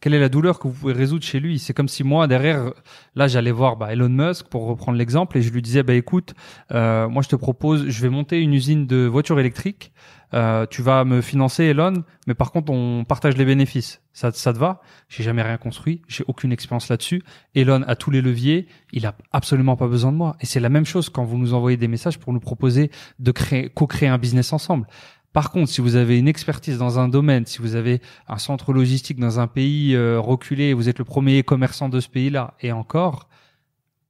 [0.00, 1.58] Quelle est la douleur que vous pouvez résoudre chez lui?
[1.58, 2.72] C'est comme si moi derrière,
[3.14, 6.34] là j'allais voir bah, Elon Musk pour reprendre l'exemple et je lui disais bah écoute,
[6.72, 9.92] euh, moi je te propose, je vais monter une usine de voitures électriques.
[10.34, 14.02] Euh, tu vas me financer Elon, mais par contre on partage les bénéfices.
[14.12, 14.80] Ça, ça te va?
[15.08, 17.22] J'ai jamais rien construit, j'ai aucune expérience là-dessus.
[17.54, 20.36] Elon a tous les leviers, il a absolument pas besoin de moi.
[20.40, 23.30] Et c'est la même chose quand vous nous envoyez des messages pour nous proposer de
[23.30, 24.86] créer, co-créer un business ensemble.
[25.32, 28.72] Par contre, si vous avez une expertise dans un domaine, si vous avez un centre
[28.72, 32.70] logistique dans un pays euh, reculé, vous êtes le premier commerçant de ce pays-là, et
[32.70, 33.28] encore,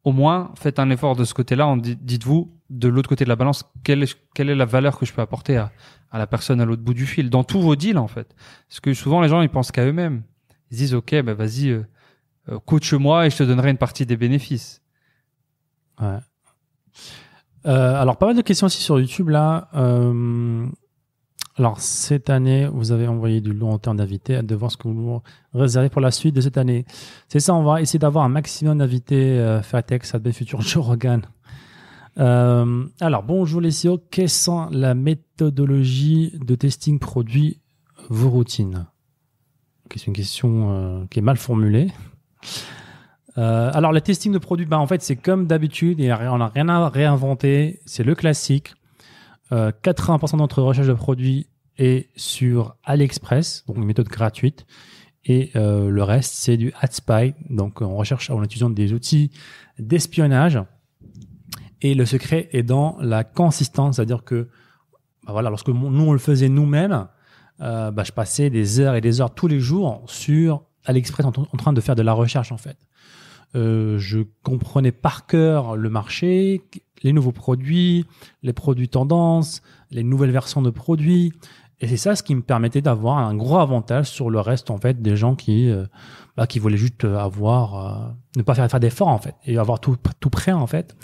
[0.05, 1.75] au moins faites un effort de ce côté-là.
[1.79, 5.57] Dites-vous de l'autre côté de la balance quelle est, la valeur que je peux apporter
[5.57, 5.73] à,
[6.13, 7.31] la personne à l'autre bout du fil?
[7.31, 8.35] Dans tous vos deals en fait.
[8.69, 10.23] Parce que souvent les gens ils pensent qu'à eux-mêmes.
[10.71, 11.85] Ils se disent ok bah vas-y euh,
[12.51, 14.83] euh, coach-moi et je te donnerai une partie des bénéfices.
[16.01, 16.19] Ouais.
[17.67, 19.69] Euh, alors, pas mal de questions aussi sur YouTube là.
[19.75, 20.67] Euh,
[21.57, 24.37] alors, cette année, vous avez envoyé du long en termes d'invités.
[24.37, 26.85] Hâte de voir ce que vous réservez pour la suite de cette année.
[27.29, 29.39] C'est ça, on va essayer d'avoir un maximum d'invités.
[29.39, 31.23] Euh, Fatex, Adbe Future, Joe Rogan.
[32.19, 33.99] Euh, alors, bonjour les CEO.
[34.11, 37.61] Quelles sont la méthodologie de testing produit,
[38.09, 38.87] vos routines?
[39.95, 41.93] C'est une question euh, qui est mal formulée.
[43.39, 46.49] Euh, alors, le testing de produits, bah, en fait, c'est comme d'habitude, et on n'a
[46.49, 47.81] rien à réinventer.
[47.85, 48.75] C'est le classique.
[49.53, 54.67] Euh, 80% de notre recherche de produits est sur AliExpress, donc une méthode gratuite.
[55.25, 57.35] Et euh, le reste, c'est du AdSpy.
[57.49, 59.31] Donc, on recherche en utilisant des outils
[59.79, 60.61] d'espionnage.
[61.81, 64.49] Et le secret est dans la consistance, c'est-à-dire que,
[65.27, 67.09] bah voilà, lorsque nous on le faisait nous-mêmes,
[67.61, 71.33] euh, bah, je passais des heures et des heures tous les jours sur AliExpress en
[71.33, 72.77] train de faire de la recherche en fait.
[73.55, 76.63] Euh, je comprenais par cœur le marché,
[77.03, 78.07] les nouveaux produits,
[78.43, 81.33] les produits tendances, les nouvelles versions de produits.
[81.81, 84.79] Et c'est ça ce qui me permettait d'avoir un gros avantage sur le reste en
[84.79, 85.87] fait des gens qui euh,
[86.37, 89.81] bah, qui voulaient juste avoir euh, ne pas faire faire d'efforts en fait et avoir
[89.81, 90.97] tout tout prêt en fait.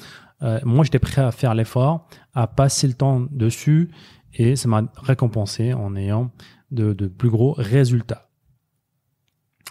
[0.43, 3.91] Euh, moi j'étais prêt à faire l'effort, à passer le temps dessus
[4.33, 6.31] et ça m'a récompensé en ayant
[6.71, 8.29] de, de plus gros résultats.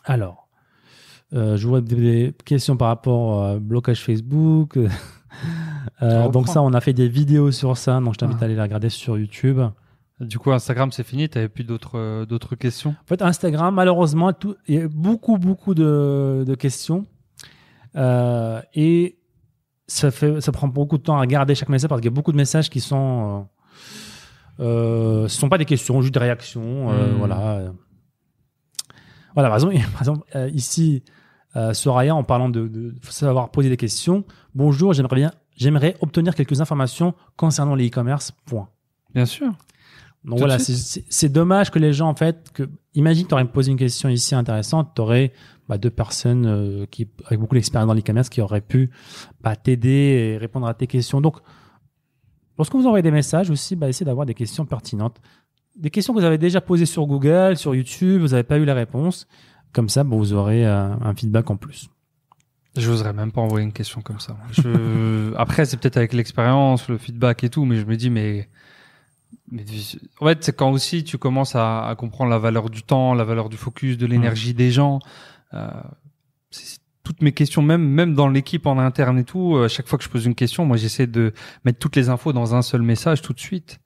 [0.03, 0.48] Alors,
[1.33, 4.77] euh, je vois des, questions par rapport au blocage Facebook.
[6.01, 8.43] Euh, donc ça, on a fait des vidéos sur ça, donc je t'invite Ah.
[8.43, 9.59] à aller les regarder sur YouTube.
[10.19, 11.29] Du coup Instagram c'est fini.
[11.29, 12.91] T'avais plus d'autres euh, d'autres questions?
[12.91, 14.31] En fait, Instagram, malheureusement,
[14.67, 17.05] il y a beaucoup, beaucoup de, de questions.
[17.95, 19.17] Euh, et
[19.87, 22.15] ça, fait, ça prend beaucoup de temps à regarder chaque message parce qu'il y a
[22.15, 23.47] beaucoup de messages qui sont.
[24.59, 26.91] Euh, euh, ce sont pas des questions, juste des réactions.
[26.91, 27.17] euh, Hmm.
[27.17, 27.61] Voilà.
[29.35, 31.03] Voilà, par exemple, par exemple euh, ici,
[31.55, 34.23] euh, Soraya, en parlant de, de savoir poser des questions.
[34.55, 35.31] Bonjour, j'aimerais bien.
[35.55, 38.31] J'aimerais obtenir quelques informations concernant les e-commerce.
[38.45, 38.69] Point.
[39.13, 39.47] Bien sûr.
[40.23, 43.45] Donc Tout voilà, c'est- dommage que les gens, en fait, que imagine que tu aurais
[43.45, 45.31] posé une question ici intéressante, tu aurais
[45.69, 48.89] bah, deux personnes euh, qui avec beaucoup d'expérience dans l'e-commerce qui auraient pu
[49.41, 51.21] bah, t'aider et répondre à tes questions.
[51.21, 51.37] Donc,
[52.57, 55.21] lorsque vous envoyez des messages aussi, bah, essayez d'avoir des questions pertinentes.
[55.77, 58.65] Des questions que vous avez déjà posées sur Google, sur YouTube, vous n'avez pas eu
[58.65, 59.27] la réponse.
[59.73, 61.89] Comme ça, bah, vous aurez euh, un feedback en plus.
[62.75, 64.37] J'oserais même pas envoyer une question comme ça.
[64.51, 65.33] Je...
[65.37, 68.47] Après, c'est peut-être avec l'expérience, le feedback et tout, mais je me dis, mais,
[69.51, 69.63] mais
[70.21, 73.23] en fait, c'est quand aussi tu commences à, à comprendre la valeur du temps, la
[73.23, 74.99] valeur du focus, de l'énergie des gens.
[75.53, 75.67] Euh,
[76.51, 79.87] c'est- toutes mes questions, même même dans l'équipe en interne et tout, euh, à chaque
[79.87, 81.33] fois que je pose une question, moi j'essaie de
[81.65, 83.79] mettre toutes les infos dans un seul message tout de suite.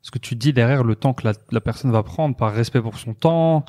[0.00, 2.80] Parce que tu dis derrière le temps que la, la personne va prendre par respect
[2.80, 3.66] pour son temps,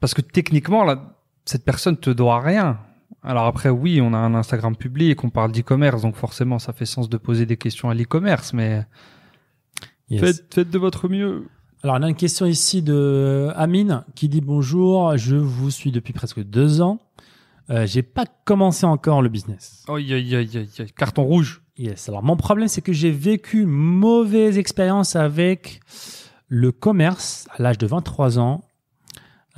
[0.00, 2.78] parce que techniquement, là, cette personne te doit rien.
[3.22, 6.86] Alors après, oui, on a un Instagram public, on parle d'e-commerce, donc forcément, ça fait
[6.86, 8.84] sens de poser des questions à l'e-commerce, mais
[10.10, 10.20] Yes.
[10.20, 11.46] faites, faites de votre mieux.
[11.82, 16.12] Alors, on a une question ici de Amine qui dit bonjour, je vous suis depuis
[16.12, 17.00] presque deux ans.
[17.70, 19.84] Euh, j'ai pas commencé encore le business.
[19.88, 20.92] Aïe, aïe, aïe, aïe.
[20.96, 21.62] Carton rouge.
[21.78, 22.08] Yes.
[22.08, 25.80] Alors, mon problème, c'est que j'ai vécu une mauvaise expérience avec
[26.48, 28.62] le commerce à l'âge de 23 ans,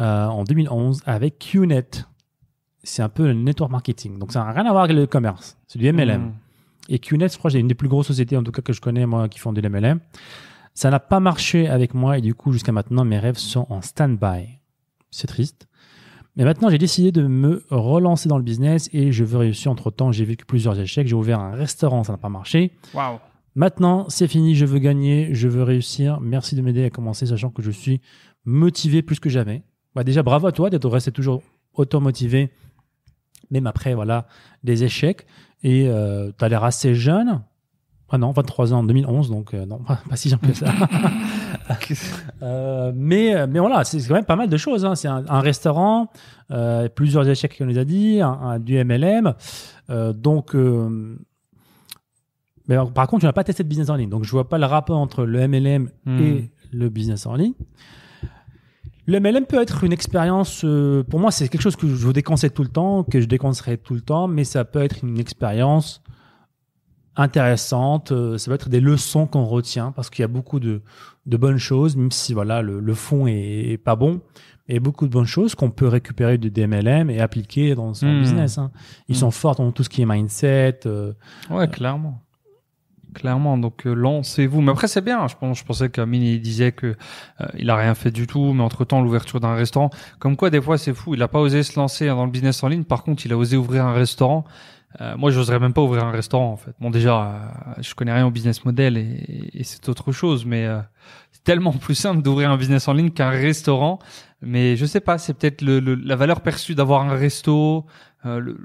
[0.01, 2.07] euh, en 2011, avec QNet.
[2.83, 4.19] C'est un peu le network marketing.
[4.19, 5.57] Donc, ça n'a rien à voir avec le commerce.
[5.67, 6.21] C'est du MLM.
[6.21, 6.33] Mmh.
[6.91, 8.81] Et QNet, je crois, c'est une des plus grosses sociétés, en tout cas, que je
[8.81, 10.01] connais, moi, qui font de l'MLM.
[10.75, 13.81] Ça n'a pas marché avec moi et du coup, jusqu'à maintenant, mes rêves sont en
[13.81, 14.59] stand-by.
[15.11, 15.69] C'est triste.
[16.37, 19.71] Mais maintenant, j'ai décidé de me relancer dans le business et je veux réussir.
[19.71, 21.07] Entre temps, j'ai vécu plusieurs échecs.
[21.07, 22.73] J'ai ouvert un restaurant, ça n'a pas marché.
[22.93, 23.21] Waouh.
[23.55, 24.57] Maintenant, c'est fini.
[24.57, 25.33] Je veux gagner.
[25.33, 26.21] Je veux réussir.
[26.21, 28.01] Merci de m'aider à commencer, sachant que je suis
[28.45, 29.63] motivé plus que jamais.
[29.95, 31.43] Bah, déjà, bravo à toi d'être resté toujours
[31.75, 32.51] autant motivé,
[33.51, 34.27] même après, voilà,
[34.63, 35.27] des échecs.
[35.63, 37.41] Et euh, tu as l'air assez jeune.
[38.11, 40.67] Ah non, 23 ans en 2011, donc euh, non, pas, pas si jeune que ça.
[42.43, 44.85] Euh, mais, mais voilà, c'est quand même pas mal de choses.
[44.85, 44.95] hein.
[44.95, 46.11] C'est un, un restaurant,
[46.51, 49.33] euh, plusieurs échecs qu'on nous a dit, un, un- du MLM.
[49.91, 51.17] Euh, donc, euh,
[52.69, 54.11] mais alors, par contre, tu n'as pas testé de business en ligne.
[54.11, 56.21] Donc, je vois pas le rapport entre le MLM Hmm.
[56.21, 57.55] et le business en ligne.
[59.07, 62.13] Le MLM peut être une expérience, euh, pour moi, c'est quelque chose que je vous
[62.15, 65.19] déconseille tout le temps, que je déconseillerais tout le temps, mais ça peut être une
[65.19, 66.03] expérience
[67.17, 68.13] intéressantes.
[68.13, 70.83] euh, ça va être des leçons qu'on retient parce qu'il y a beaucoup de,
[71.27, 74.21] de bonnes choses, même si voilà le, le fond est, est pas bon.
[74.67, 78.19] Et beaucoup de bonnes choses qu'on peut récupérer du DMLM et appliquer dans son Hmm.
[78.19, 78.57] business.
[78.57, 78.71] hein.
[79.09, 79.19] Ils Hmm.
[79.19, 80.81] sont forts dans tout ce qui est mindset.
[80.87, 81.13] euh,
[81.51, 82.23] Ouais, clairement.
[83.15, 84.61] Clairement, donc euh, lancez-vous.
[84.61, 85.27] Mais après, c'est bien.
[85.29, 86.87] Je, pensais qu'Amine il disait que
[87.41, 89.91] euh, il a rien fait du tout, mais entre temps l'ouverture d'un restaurant.
[90.19, 91.15] Comme quoi, des fois, c'est fou.
[91.15, 92.85] Il a pas osé se lancer dans le business en ligne.
[92.85, 94.45] Par contre, il a osé ouvrir un restaurant.
[95.01, 96.73] Euh, moi, j'oserais même pas ouvrir un restaurant en fait.
[96.81, 100.79] Bon, déjà, euh, je connais rien au business model et, c'est autre chose, mais euh,
[101.33, 103.99] c'est tellement plus simple d'ouvrir un business en ligne qu'un restaurant.
[104.41, 107.87] Mais je sais pas, c'est peut-être le, le- la valeur perçue d'avoir un resto,
[108.25, 108.57] le-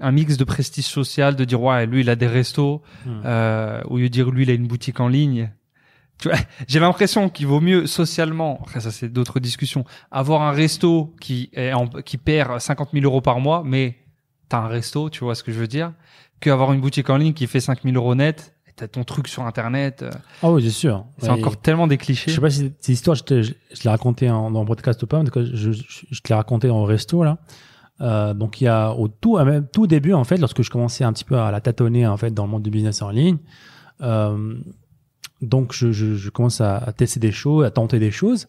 [0.00, 3.20] un mix de prestige social, de dire ouais, lui il a des restos, hmm.
[3.24, 5.52] euh, au lieu de dire lui il a une boutique en ligne.
[6.18, 10.52] Tu vois, j'ai l'impression qu'il vaut mieux socialement, après ça c'est d'autres discussions, avoir un
[10.52, 13.96] resto qui est en- qui perd 50 000 euros par mois, mais
[14.48, 15.92] t'as un resto, tu vois ce que je veux dire,
[16.40, 19.28] qu'avoir une boutique en ligne qui fait 5 000 euros net, et t'as ton truc
[19.28, 20.10] sur internet, euh,
[20.42, 21.04] Ah oui, c'est sûr.
[21.18, 22.30] c'est Ouais, encore tellement des clichés.
[22.30, 24.66] Je sais pas si cette histoire, je, te- je, je l'ai raconté en, dans le
[24.66, 27.22] podcast ou pas, mais en tout cas, je, je, je te l'ai raconté le resto,
[27.24, 27.38] là.
[28.00, 30.70] Euh, donc, il y a au tout, à même, tout début, en fait, lorsque je
[30.70, 33.10] commençais un petit peu à la tâtonner, en fait, dans le monde du business en
[33.10, 33.38] ligne,
[34.00, 34.54] euh,
[35.42, 38.48] donc, je, je, je commence à, à tester des choses, à tenter des choses,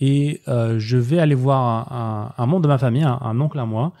[0.00, 3.40] et euh, je vais aller voir un, un, un membre de ma famille, un, un
[3.40, 3.92] oncle à moi.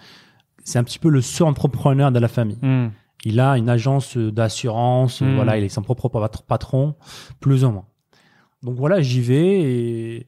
[0.64, 2.58] C'est un petit peu le seul entrepreneur de la famille.
[2.62, 2.88] Hmm.
[3.24, 5.34] Il a une agence d'assurance, Hmm.
[5.34, 6.94] voilà, il est son propre pat- patron,
[7.40, 7.84] plus ou moins.
[8.62, 10.26] Donc voilà, j'y vais et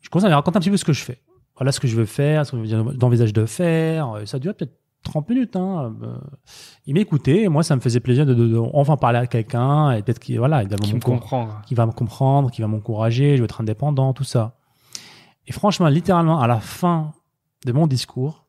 [0.00, 1.20] je commence à lui raconter un petit peu ce que je fais.
[1.56, 2.64] Voilà ce que je veux faire, ce que
[3.00, 4.16] j'envisage de faire.
[4.26, 5.56] Ça dure peut-être 30 minutes.
[5.56, 5.94] Hein.
[6.02, 6.16] Euh,
[6.86, 10.02] Il m'écoutait moi, ça me faisait plaisir de, de- de enfin parler à quelqu'un et
[10.02, 11.48] peut-être qu'il voilà, il va Qui me comprend.
[11.66, 14.56] qui va me comprendre, qui va m'encourager, je vais être indépendant, tout ça.
[15.46, 17.12] Et franchement, littéralement, à la fin
[17.66, 18.46] de mon discours,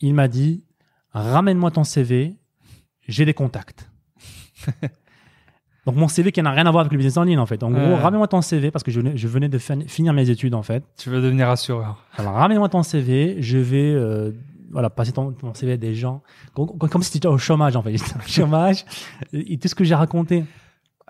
[0.00, 0.64] il m'a dit
[1.12, 2.36] Ramène-moi ton CV,
[3.06, 3.90] j'ai des contacts.
[5.88, 7.62] Donc, mon CV qui n'a rien à voir avec le business en ligne, en fait.
[7.62, 10.28] En gros, ramène-moi ton CV parce que je venais, je venais de fin- finir mes
[10.28, 10.84] études, en fait.
[10.98, 12.04] Tu veux devenir assureur.
[12.16, 14.32] Alors, ramène-moi ton CV, je vais euh,
[14.70, 16.20] voilà, passer ton, ton CV à des gens.
[16.54, 17.92] Comme, comme si tu étais au chômage, en fait.
[17.96, 18.84] J'étais au chômage.
[19.32, 20.44] Et tout ce que j'ai raconté.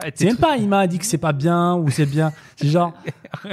[0.01, 2.31] Ah, C'est même pas, il m'a dit que c'est pas bien ou c'est bien.
[2.55, 2.93] C'est genre,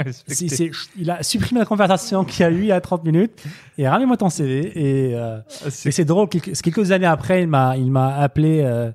[0.95, 3.43] il a supprimé la conversation qu'il y a eu il y a 30 minutes
[3.79, 4.71] et ramène-moi ton CV.
[5.09, 8.91] Et, euh, Ah, c'est drôle, quelques, quelques années après, il m'a, il m'a appelé euh,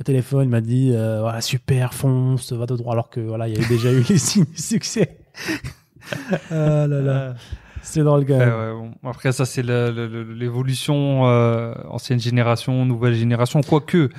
[0.00, 3.48] au téléphone, il m'a dit, euh, voilà, super, fonce, va de droit, alors que voilà,
[3.48, 5.18] il y avait déjà eu les signes du succès.
[6.50, 7.34] ah là là,
[7.82, 8.48] c'est même.
[8.48, 9.08] ouais, bon.
[9.08, 13.60] Après, ça, c'est le- le- le- l'évolution euh, ancienne génération, nouvelle génération.
[13.62, 14.10] Quoique,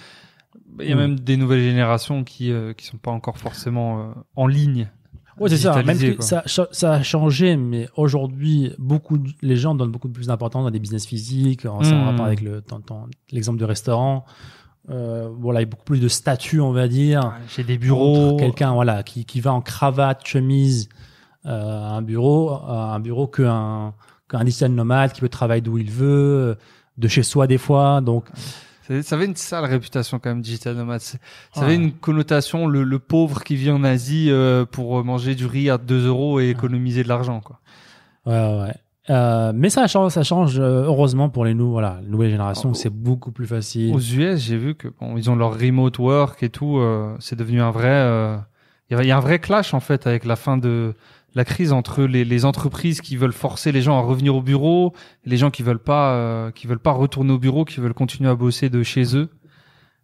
[0.79, 0.99] il y a Mm.
[0.99, 4.89] même des nouvelles générations qui euh, qui sont pas encore forcément en ligne.
[5.39, 5.83] Ouais, c'est ça.
[5.83, 6.43] Même que ça,
[6.93, 11.05] a changé, mais aujourd'hui, beaucoup, de- les gens donnent beaucoup plus d'importance dans des business
[11.05, 12.05] physiques, en, Mm.
[12.05, 12.61] rapport avec le,
[13.31, 14.25] l'exemple du restaurant.
[14.89, 17.33] Euh, voilà, il y a beaucoup plus de statut, on va dire.
[17.55, 18.37] J'ai des bureaux.
[18.37, 20.87] Quelqu'un, voilà, qui, qui va en cravate, chemise,
[21.45, 21.49] euh,
[21.81, 23.93] à un bureau, à un bureau qu'un,
[24.29, 26.55] qu'un digital nomade qui peut travailler d'où il veut, euh,
[26.97, 27.99] de chez soi des fois.
[28.01, 28.25] Donc,
[29.01, 31.01] Ça avait une sale réputation quand même, Digital Nomad.
[31.01, 31.19] C'est-
[31.53, 35.45] Ça avait une connotation, le, le pauvre qui vit en Asie euh, pour manger du
[35.45, 37.41] riz à 2 euros et économiser de l'argent.
[37.41, 37.59] quoi.
[38.25, 38.73] ouais, ouais.
[39.09, 42.73] Euh, mais ça change, ça change euh, heureusement pour les voilà, les nouvelles générations, Oh.
[42.73, 43.93] c'est beaucoup plus facile.
[43.93, 46.77] Aux US, j'ai vu que bon, ils ont leur remote work et tout.
[46.79, 47.87] euh, c'est devenu un vrai.
[47.87, 48.37] euh,
[48.89, 50.93] Il y a- il y, a un vrai clash en fait avec la fin de
[51.35, 54.93] la crise entre les, les entreprises qui veulent forcer les gens à revenir au bureau,
[55.25, 57.93] et les gens qui veulent pas, euh, qui veulent pas retourner au bureau, qui veulent
[57.93, 59.29] continuer à bosser de chez eux.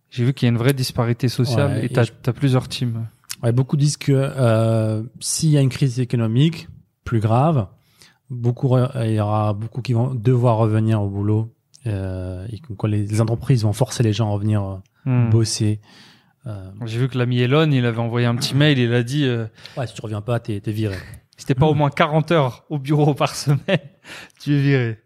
[0.09, 3.05] J'ai vu qu'il y a une vraie disparité sociale Ouais, et t'as je- plusieurs teams.
[3.41, 6.67] Ouais, beaucoup disent que euh, s'il y a une crise économique
[7.05, 7.67] plus grave,
[8.34, 11.54] beaucoup il y aura beaucoup qui vont devoir revenir au boulot.
[11.86, 15.30] Euh, et quoi, les, entreprises vont forcer les gens à revenir euh, Hmm.
[15.30, 15.82] bosser.
[16.46, 19.26] Euh, J'ai vu que l'ami Elon, il avait envoyé un petit mail, il a dit
[19.26, 20.96] euh, ouais, si tu reviens pas, t'es, t'es viré.
[21.38, 23.80] si t'es pas au moins 40 heures au bureau par semaine,
[24.41, 25.00] tu es viré.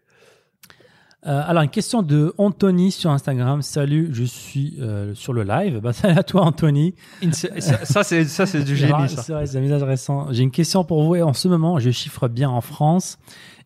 [1.25, 3.62] Euh, alors, une question de Anthony sur Instagram.
[3.63, 5.80] Salut, je suis euh, sur le live.
[5.80, 6.93] Bah, salut à toi, Anthony.
[7.32, 9.23] Ça, ça, c'est ça c'est du génie ça.
[9.23, 10.32] C'est c'est récent.
[10.32, 11.15] J'ai une question pour vous.
[11.15, 13.17] En ce moment, je chiffre bien en France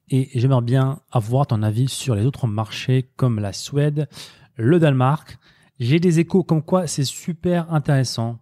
[0.10, 4.08] et j'aimerais bien avoir ton avis sur les autres marchés comme la Suède,
[4.56, 5.38] le Danemark.
[5.80, 8.38] J'ai des échos comme quoi c'est super intéressant.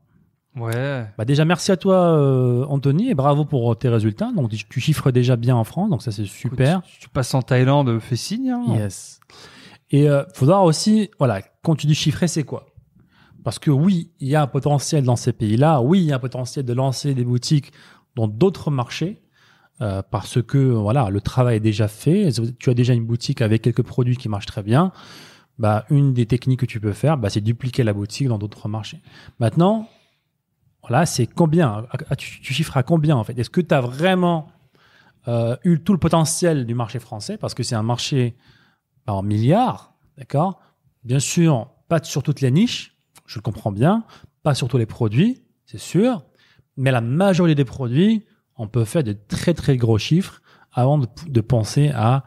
[0.56, 1.08] Ouais.
[1.18, 4.32] Bah déjà, merci à toi, euh, Anthony, et bravo pour tes résultats.
[4.36, 6.80] Donc, tu tu chiffres déjà bien en France, donc ça c'est super.
[6.80, 8.50] Écoute, tu, tu passes en Thaïlande, fais signe.
[8.50, 8.64] Hein.
[8.76, 9.20] Yes.
[9.92, 12.66] Et euh, faudra aussi, voilà, quand tu dis chiffrer, c'est quoi?
[13.44, 15.82] Parce que oui, il y a un potentiel dans ces pays-là.
[15.82, 17.72] Oui, il y a un potentiel de lancer des boutiques
[18.16, 19.22] dans d'autres marchés.
[19.82, 22.30] euh, parce que voilà, le travail est déjà fait.
[22.60, 24.92] Tu as déjà une boutique avec quelques produits qui marchent très bien?
[25.58, 28.70] bah, une des techniques que tu peux faire, bah, c'est dupliquer la boutique dans d'autres
[28.70, 29.02] marchés.
[29.40, 29.90] Maintenant,
[30.90, 31.86] voilà, c'est combien
[32.18, 33.38] tu, chiffres à combien en fait?
[33.38, 34.52] Est-ce que tu as vraiment
[35.28, 37.38] euh, eu tout le potentiel du marché français?
[37.38, 38.36] Parce que c'est un marché
[39.08, 40.60] en milliards, d'accord?
[41.04, 42.98] Bien sûr, pas sur toutes les niches,
[43.28, 44.04] je le comprends bien,
[44.44, 46.26] pas sur tous les produits, c'est sûr,
[46.76, 48.26] mais la majorité des produits,
[48.56, 52.24] on peut faire de très très gros chiffres avant de, penser à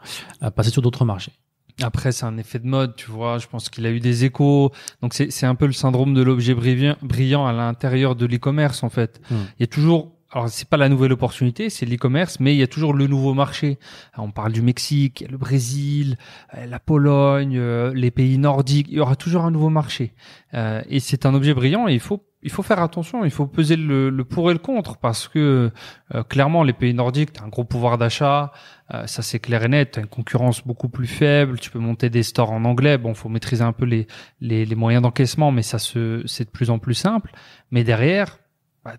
[0.55, 1.33] passer sur d'autres marchés.
[1.81, 3.39] Après, c'est un effet de mode, tu vois.
[3.39, 4.71] Je pense qu'il a eu des échos.
[5.01, 8.89] Donc, c'est c'est un peu le syndrome de l'objet brillant, à l'intérieur de l'e-commerce, en
[8.89, 9.21] fait.
[9.31, 9.35] Hmm.
[9.59, 10.11] Il y a toujours.
[10.31, 13.35] Alors, c'est pas la nouvelle opportunité, c'est l'e-commerce, mais il y a toujours le nouveau
[13.35, 13.77] marché.
[14.13, 16.17] Alors, on parle du Mexique, le Brésil,
[16.55, 18.87] euh, la Pologne, euh, les pays nordiques.
[18.89, 20.13] Il y aura toujours un nouveau marché.
[20.55, 23.47] Euh, et c'est un objet brillant et il faut il faut faire attention, il faut
[23.47, 25.71] peser le, le pour et le contre parce que
[26.13, 28.51] euh, clairement les pays nordiques, tu as un gros pouvoir d'achat,
[28.93, 32.09] euh, ça c'est clair et net, as une concurrence beaucoup plus faible, tu peux monter
[32.09, 34.07] des stores en anglais, bon, faut maîtriser un peu les
[34.41, 37.31] les, les moyens d'encaissement mais ça se c'est de plus en plus simple,
[37.71, 38.39] mais derrière
[38.83, 38.95] bah,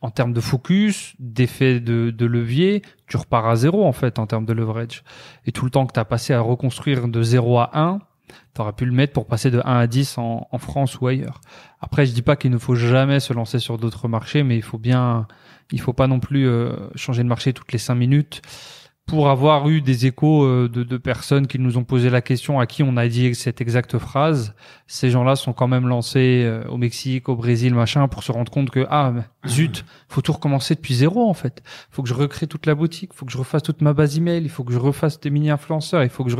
[0.00, 4.26] en termes de focus, d'effet de, de levier, tu repars à zéro en fait en
[4.26, 5.04] termes de leverage.
[5.44, 8.00] Et tout le temps que tu as passé à reconstruire de 0 à 1,
[8.54, 11.06] tu aurais pu le mettre pour passer de 1 à 10 en, en France ou
[11.06, 11.40] ailleurs.
[11.80, 14.62] Après, je dis pas qu'il ne faut jamais se lancer sur d'autres marchés, mais il
[14.62, 15.26] faut bien,
[15.72, 18.42] il faut pas non plus euh, changer de marché toutes les 5 minutes
[19.10, 22.60] pour avoir eu des échos euh, de, de personnes qui nous ont posé la question
[22.60, 24.54] à qui on a dit cette exacte phrase.
[24.86, 28.52] Ces gens-là sont quand même lancés euh, au Mexique, au Brésil, machin, pour se rendre
[28.52, 29.12] compte que ah
[29.48, 31.60] zut, faut tout recommencer depuis zéro en fait.
[31.90, 34.44] Faut que je recrée toute la boutique, faut que je refasse toute ma base email,
[34.44, 36.36] il faut que je refasse des mini influenceurs, il faut que je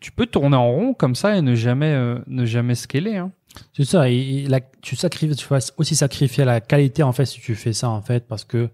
[0.00, 3.32] tu peux tourner en rond comme ça et ne jamais euh, ne jamais scaler hein.
[3.72, 7.24] C'est ça, et, et la- tu sacrifies, tu vas aussi sacrifier la qualité en fait
[7.26, 8.68] si tu fais ça en fait, parce que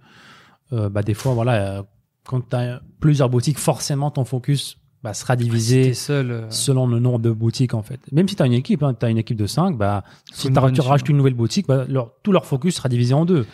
[0.72, 1.84] euh, bah, des fois, voilà,
[2.26, 6.86] quand tu as plusieurs boutiques, forcément ton focus bah, sera Si divisé seul euh, selon
[6.86, 8.00] le nombre de boutiques en fait.
[8.12, 10.48] Même si tu as une équipe, hein, tu as une équipe de 5, bah, si
[10.52, 13.46] tu rajoutes une nouvelle boutique, bah, leur- tout leur focus sera divisé en deux.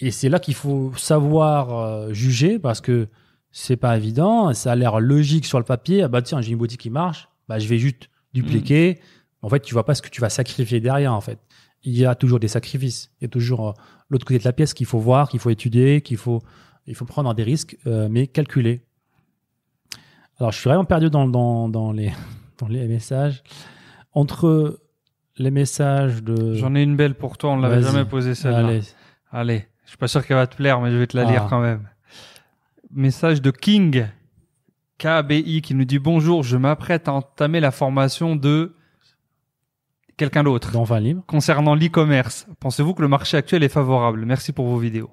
[0.00, 3.08] Et c'est là qu'il faut savoir euh, juger parce que
[3.56, 6.02] c'est pas évident, ça a l'air logique sur le papier.
[6.02, 8.98] Ah bah tiens, j'ai une boutique qui marche, bah je vais juste dupliquer.
[9.42, 11.38] En fait, tu vois pas ce que tu vas sacrifier derrière en fait.
[11.84, 13.12] Il y a toujours des sacrifices.
[13.20, 13.72] Il y a toujours euh,
[14.10, 16.42] l'autre côté de la pièce qu'il faut voir, qu'il faut étudier, qu'il faut
[16.86, 18.82] il faut prendre des risques, euh, mais calculer.
[20.38, 22.12] Alors, je suis vraiment perdu dans, dans, dans, les,
[22.58, 23.42] dans les messages.
[24.12, 24.80] Entre
[25.38, 26.54] les messages de.
[26.54, 28.58] J'en ai une belle pour toi, on l'avait jamais posée celle-là.
[28.66, 28.80] Allez.
[29.30, 31.30] Allez, je suis pas sûr qu'elle va te plaire, mais je vais te la Ah.
[31.30, 31.88] lire quand même.
[32.94, 34.06] Message de King
[34.98, 38.74] KBI qui nous dit bonjour, je m'apprête à entamer la formation de
[40.16, 41.22] quelqu'un d'autre Dans 20 livres.
[41.26, 42.46] concernant l'e-commerce.
[42.60, 44.24] Pensez-vous que le marché actuel est favorable?
[44.24, 45.10] Merci pour vos vidéos.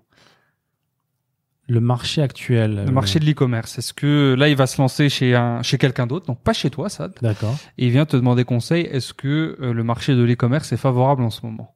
[1.68, 2.84] Le marché actuel.
[2.86, 3.80] Le marché de l'e-commerce.
[3.80, 6.70] Est-ce que là il va se lancer chez un chez quelqu'un d'autre, donc pas chez
[6.70, 7.56] toi, Sad, D'accord.
[7.80, 8.84] et il vient te demander conseil.
[8.84, 11.76] Est-ce que euh, le marché de l'e-commerce est favorable en ce moment?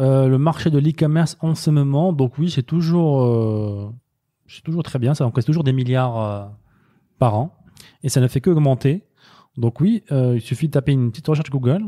[0.00, 3.90] Euh, le marché de l'e-commerce en ce moment, donc oui, c'est toujours, euh,
[4.48, 5.14] c'est toujours très bien.
[5.14, 6.46] Ça encaisse toujours des milliards euh,
[7.18, 7.54] par an
[8.02, 9.04] et ça ne fait que augmenter.
[9.56, 11.82] Donc oui, euh, il suffit de taper une petite recherche Google,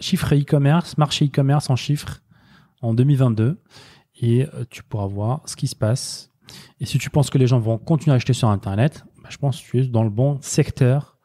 [0.00, 2.20] chiffre e-commerce, marché e-commerce en chiffres
[2.80, 3.60] en 2022
[4.22, 6.30] et euh, tu pourras voir ce qui se passe.
[6.80, 9.36] Et si tu penses que les gens vont continuer à acheter sur Internet, bah, je
[9.36, 11.16] pense que tu es dans le bon secteur.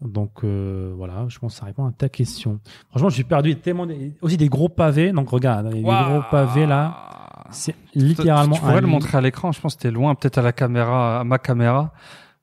[0.00, 2.58] Donc voilà, je pense que ça répond à ta question.
[2.88, 3.56] Franchement, suis perdu.
[3.56, 3.86] Tellement
[4.22, 5.12] aussi des gros pavés.
[5.12, 7.29] Donc regarde, a des gros pavés là.
[7.50, 8.54] C'est littéralement.
[8.54, 9.52] Tu pourrais un le montrer à l'écran.
[9.52, 11.92] Je pense que t'es loin, peut-être à la caméra, à ma caméra.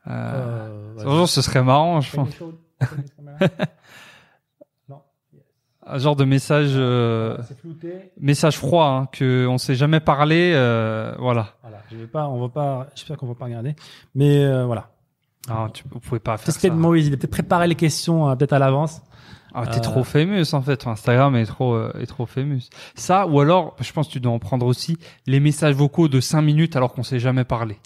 [0.08, 2.30] Euh, Euh, ce serait marrant, je pense.
[4.90, 5.02] Non.
[5.86, 8.12] Un genre de message, euh, flouté.
[8.20, 10.52] message froid, hein, que on s'est jamais parlé.
[10.56, 11.56] euh, voilà.
[11.62, 11.78] Voilà.
[11.92, 12.88] Je vais pas, on va pas.
[12.96, 13.76] J'espère qu'on va pas regarder.
[14.16, 14.90] Mais euh, voilà.
[15.50, 16.74] Ah, tu, vous pouvez pas faire C'était ça.
[16.74, 17.08] de Moïse.
[17.08, 19.02] Il a peut-être préparé les questions euh, peut-être à l'avance.
[19.54, 20.86] Ah, t'es Euh, trop famous en fait.
[20.88, 22.60] Instagram est trop, euh, est trop famous.
[22.96, 26.20] Ça, ou alors, je pense que tu dois en prendre aussi les messages vocaux de
[26.20, 27.78] 5 minutes alors qu'on s'est jamais parlé.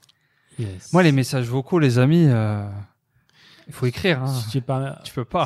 [0.60, 0.92] Yes.
[0.94, 2.68] Moi, les messages vocaux, les amis, euh,
[3.68, 4.22] il faut écrire.
[4.24, 4.34] Hein.
[4.52, 4.98] C'est pas.
[5.04, 5.46] Tu peux pas.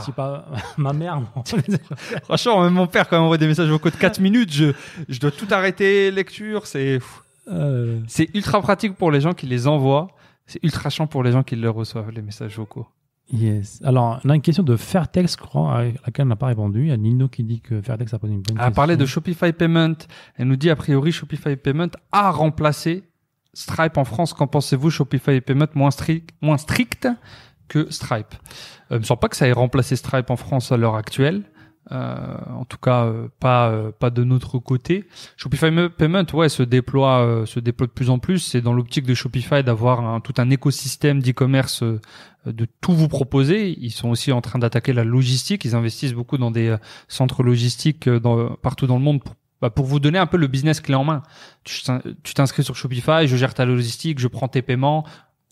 [0.77, 1.21] Ma mère.
[2.23, 4.73] Franchement, même mon père, quand il m'envoie des messages vocaux de 4 minutes, je,
[5.07, 6.99] je dois tout arrêter, lecture, c'est,
[7.47, 10.07] Euh, c'est ultra pratique pour les gens qui les envoient.
[10.47, 12.87] C'est ultra chiant pour les gens qui les reçoivent, les messages vocaux.
[13.31, 13.81] Yes.
[13.83, 16.81] Alors, on a une question de Fairtex, je crois, à laquelle on n'a pas répondu.
[16.83, 18.75] Il y a Nino qui dit que Fairtex a posé une bonne Elle a question.
[18.75, 19.95] parlé de Shopify Payment.
[20.37, 23.03] Elle nous dit, a priori, Shopify Payment a remplacé
[23.53, 24.33] Stripe en France.
[24.33, 27.07] Qu'en pensez-vous, Shopify Payment moins strict, moins strict
[27.67, 28.35] que Stripe?
[28.91, 31.43] Euh, il me semble pas que ça ait remplacé Stripe en France à l'heure actuelle.
[31.91, 35.07] Euh, en tout cas, euh, pas euh, pas de notre côté.
[35.37, 38.39] Shopify Me- Payment, ouais, se déploie euh, se déploie de plus en plus.
[38.39, 41.99] C'est dans l'optique de Shopify d'avoir un- tout un écosystème d'e-commerce, euh,
[42.47, 43.77] de tout vous proposer.
[43.79, 45.63] Ils sont aussi en train d'attaquer la logistique.
[45.63, 46.77] Ils investissent beaucoup dans des euh,
[47.07, 50.47] centres logistiques dans, partout dans le monde pour, bah, pour vous donner un peu le
[50.47, 51.21] business clé en main.
[51.63, 55.05] Tu t'inscris sur Shopify, je gère ta logistique, je prends tes paiements,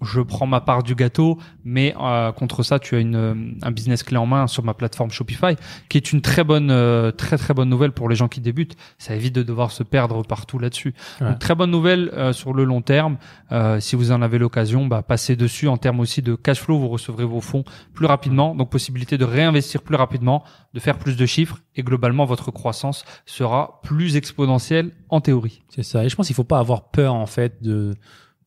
[0.03, 3.71] je prends ma part du gâteau, mais euh, contre ça, tu as une, euh, un
[3.71, 5.55] business clé en main sur ma plateforme Shopify,
[5.89, 8.75] qui est une très bonne, euh, très très bonne nouvelle pour les gens qui débutent.
[8.97, 10.93] Ça évite de devoir se perdre partout là-dessus.
[11.21, 11.29] Ouais.
[11.29, 13.17] Donc très bonne nouvelle euh, sur le long terme.
[13.51, 16.77] Euh, si vous en avez l'occasion, bah, passez dessus en termes aussi de cash flow.
[16.77, 20.43] Vous recevrez vos fonds plus rapidement, donc possibilité de réinvestir plus rapidement,
[20.73, 25.63] de faire plus de chiffres, et globalement votre croissance sera plus exponentielle en théorie.
[25.69, 26.03] C'est ça.
[26.03, 27.95] Et je pense qu'il faut pas avoir peur en fait de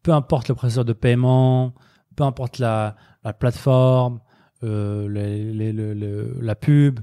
[0.07, 1.75] peu importe le processeur de paiement,
[2.15, 2.95] peu importe la,
[3.25, 4.21] la plateforme,
[4.63, 7.01] euh, la pub.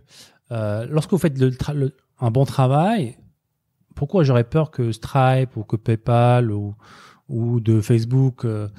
[0.51, 1.37] Euh, lorsque vous faites
[2.21, 3.17] un bon travail,
[3.93, 6.75] pourquoi j'aurais peur que Stripe ou que PayPal ou,
[7.27, 8.69] ou de Facebook, euh,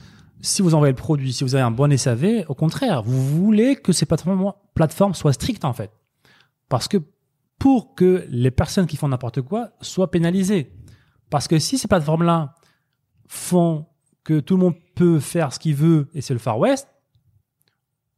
[0.40, 3.76] si vous envoyez le produit, si vous avez un bon SAV, au contraire, vous voulez
[3.76, 5.90] que ces plateformes soient strictes en fait.
[6.70, 6.96] Parce que
[7.58, 10.72] pour que les personnes qui font n'importe quoi soient pénalisées.
[11.28, 12.54] Parce que si ces plateformes-là
[13.28, 13.84] font
[14.24, 16.88] que tout le monde peut faire ce qu'il veut et c'est le Far West,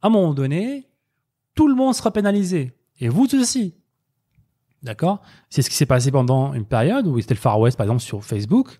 [0.01, 0.87] à un moment donné,
[1.53, 2.73] tout le monde sera pénalisé.
[2.99, 3.75] Et vous aussi.
[4.83, 5.21] D'accord?
[5.49, 8.01] C'est ce qui s'est passé pendant une période où c'était le Far West, par exemple,
[8.01, 8.77] sur Facebook.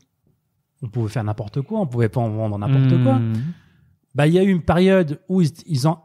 [0.82, 3.16] On pouvait faire n'importe quoi, on pouvait pas en vendre n'importe quoi.
[3.16, 3.34] Mmh.
[4.14, 5.98] Bah, il y a eu une période où ils, ils ont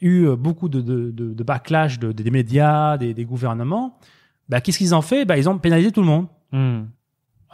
[0.00, 3.98] eu euh, beaucoup de, de, de, de backlash de, des médias, des, des gouvernements.
[4.48, 5.24] Bah, qu'est-ce qu'ils ont fait?
[5.24, 6.26] Bah, Ils ont pénalisé tout le monde.
[6.52, 6.84] Mmh.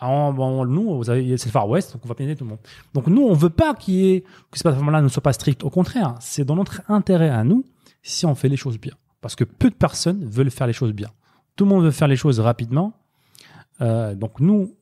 [0.03, 2.59] Alors, bon, nous, c'est le Far West, donc on va pénaliser tout le monde.
[2.93, 5.63] Donc nous, on veut pas qu'il y ait, que ces plateformes-là ne soient pas strictes.
[5.63, 7.65] Au contraire, c'est dans notre intérêt à nous
[8.03, 8.95] si on fait les choses bien.
[9.21, 11.09] Parce que peu de personnes veulent faire les choses bien.
[11.55, 12.95] Tout le monde veut faire les choses rapidement.
[13.81, 14.75] Euh, donc nous,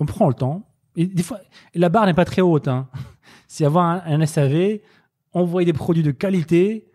[0.00, 0.62] on prend le temps.
[0.96, 1.40] Et des fois,
[1.74, 2.66] la barre n'est pas très haute.
[2.68, 2.88] Hein.
[3.48, 4.78] C'est avoir un, un SAV,
[5.34, 6.86] envoyer des produits de qualité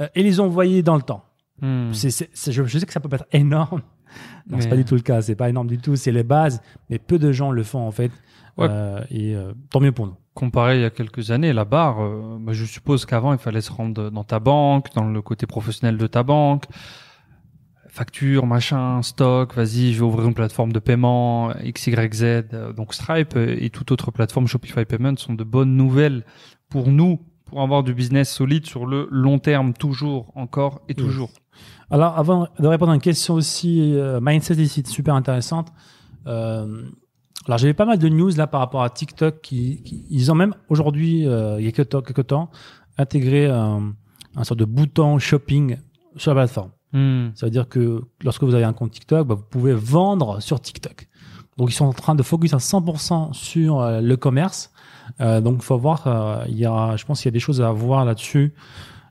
[0.00, 1.24] euh, et les envoyer dans le temps.
[1.62, 1.94] Mmh.
[1.94, 3.80] C'est- je, je sais que ça peut être énorme.
[4.48, 5.22] Non, c'est pas du tout le cas.
[5.22, 5.96] C'est pas énorme du tout.
[5.96, 6.60] C'est les bases,
[6.90, 8.10] mais peu de gens le font en fait.
[8.56, 8.68] Ouais.
[8.70, 10.16] Euh, et euh, tant mieux pour nous.
[10.34, 13.60] comparé il y a quelques années, la barre, euh, bah, je suppose qu'avant, il fallait
[13.60, 16.66] se rendre dans ta banque, dans le côté professionnel de ta banque,
[17.88, 22.44] facture, machin, stock, vas-y, je vais ouvrir une plateforme de paiement, XYZ,
[22.76, 26.24] donc Stripe et toute autre plateforme Shopify Payment sont de bonnes nouvelles
[26.68, 31.30] pour nous, pour avoir du business solide sur le long terme, toujours, encore et toujours.
[31.90, 35.68] Alors, avant de répondre à une question aussi, euh, mindset ici, super intéressante.
[36.26, 36.82] Euh,
[37.46, 39.40] alors, j'avais pas mal de news là par rapport à TikTok.
[39.42, 42.50] Qui, qui- ils ont même aujourd'hui, euh, il y a quelques temps, quelques temps
[42.96, 43.92] intégré un,
[44.36, 45.76] un sorte de bouton shopping
[46.16, 46.70] sur la plateforme.
[46.92, 47.30] Hmm.
[47.34, 50.60] Ça veut dire que lorsque vous avez un compte TikTok, bah, vous pouvez vendre sur
[50.60, 51.08] TikTok.
[51.56, 54.70] Donc ils sont en train de focus à 100% sur euh, le commerce.
[55.20, 57.70] Euh, donc faut voir, il y a, je pense qu'il y a des choses à
[57.72, 58.54] voir là-dessus.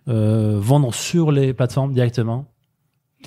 [0.10, 2.52] Euh, vendre sur les plateformes directement,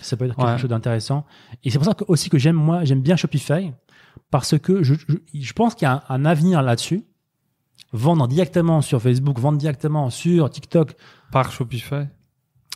[0.02, 0.58] ça peut être quelque Ouais.
[0.58, 1.24] chose d'intéressant.
[1.64, 3.72] Et c'est pour ça que, aussi que j'aime moi, j'aime bien Shopify
[4.30, 7.04] parce que je, je, je pense qu'il y a un, un avenir là-dessus.
[7.92, 10.94] Vendre directement sur Facebook, vendre directement sur TikTok,
[11.32, 12.08] Par Shopify.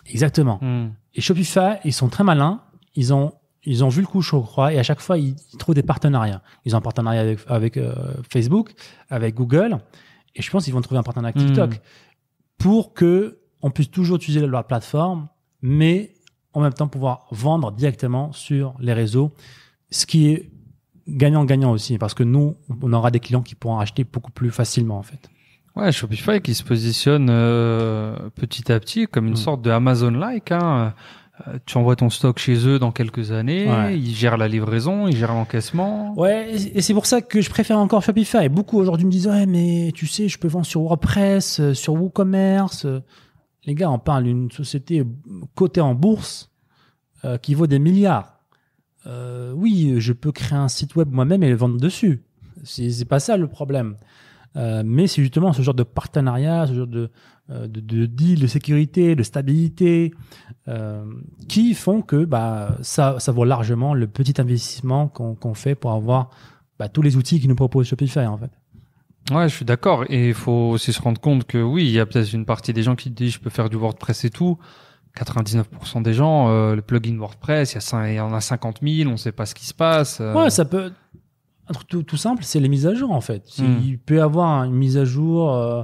[0.07, 0.59] exactement.
[0.62, 0.90] Hmm.
[1.14, 2.62] Et Shopify, ils sont très malins.
[2.94, 3.32] Ils ont,
[3.64, 5.82] ils ont vu le coup, je crois, et à chaque fois, ils, ils trouvent des
[5.82, 6.42] partenariats.
[6.64, 7.92] Ils ont un partenariat avec, avec euh,
[8.32, 8.72] Facebook,
[9.11, 9.78] avec Google,
[10.34, 11.78] et je pense qu'ils vont trouver un partenariat avec TikTok Hmm.
[12.59, 15.29] pour que on puisse toujours utiliser leur plateforme,
[15.63, 16.15] mais
[16.55, 19.33] en même temps pouvoir vendre directement sur les réseaux,
[19.91, 20.51] ce qui est
[21.09, 24.99] gagnant-gagnant aussi, parce que nous, on aura des clients qui pourront acheter beaucoup plus facilement,
[24.99, 25.29] en fait.
[25.77, 29.37] Ouais, Shopify qui se positionne euh, petit à petit comme une Mm.
[29.37, 30.51] sorte de Amazon-like.
[30.53, 30.95] Hein.
[31.49, 33.97] Euh, tu envoies ton stock chez eux dans quelques années, Ouais.
[33.99, 36.13] ils gèrent la livraison, ils gèrent l'encaissement.
[36.19, 38.49] Ouais, et et c'est pour ça que je préfère encore Shopify.
[38.49, 41.95] Beaucoup aujourd'hui me disent ouais, mais tu sais, je peux vendre sur WordPress, euh, sur
[41.95, 42.87] WooCommerce.
[43.65, 45.05] Les gars, on parle d'une société
[45.55, 46.51] cotée en bourse
[47.25, 48.41] euh, qui vaut des milliards.
[49.07, 52.23] Euh, oui, je peux créer un site web moi-même et le vendre dessus.
[52.65, 53.97] C'est pas ça le problème.
[54.57, 57.11] Euh, mais c'est justement ce genre de partenariat, ce genre de,
[57.51, 60.13] euh, de, de deal de sécurité, de stabilité,
[61.49, 65.91] qui font que bah, ça, ça vaut largement le petit investissement qu'on qu'on fait pour
[65.91, 66.31] avoir
[66.79, 68.53] bah, tous les outils qui nous propose Shopify en fait.
[69.31, 70.05] Ouais, je suis d'accord.
[70.09, 72.73] Et il faut aussi se rendre compte que oui, il y a peut-être une partie
[72.73, 74.59] des gens qui disent je peux faire du WordPress et tout.
[75.16, 78.41] 99% des gens, euh, le plugin WordPress, il y, a cin- il y en a
[78.41, 80.21] 50 000, on sait pas ce qui se passe.
[80.21, 80.35] euh.
[80.35, 80.93] Ouais, ça peut.
[81.68, 83.45] Un truc tout, tout simple, c'est les mises à jour en fait.
[83.59, 83.79] Hmm.
[83.85, 85.83] Il peut y avoir une mise à jour euh,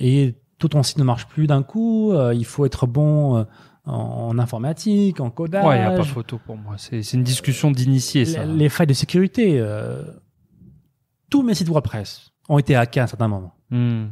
[0.00, 2.12] et tout ton site ne marche plus d'un coup.
[2.12, 3.44] euh, il faut être bon euh,
[3.84, 5.64] en, informatique, en codage.
[5.64, 6.74] Ouais, il n'y a pas photo pour moi.
[6.78, 8.44] C'est c'est une discussion d'initié, ça.
[8.44, 9.58] les, les failles de sécurité.
[9.58, 10.02] euh,
[11.30, 13.54] tous mes sites WordPress ont été hackés à un certain moment.
[13.70, 14.06] Hmm.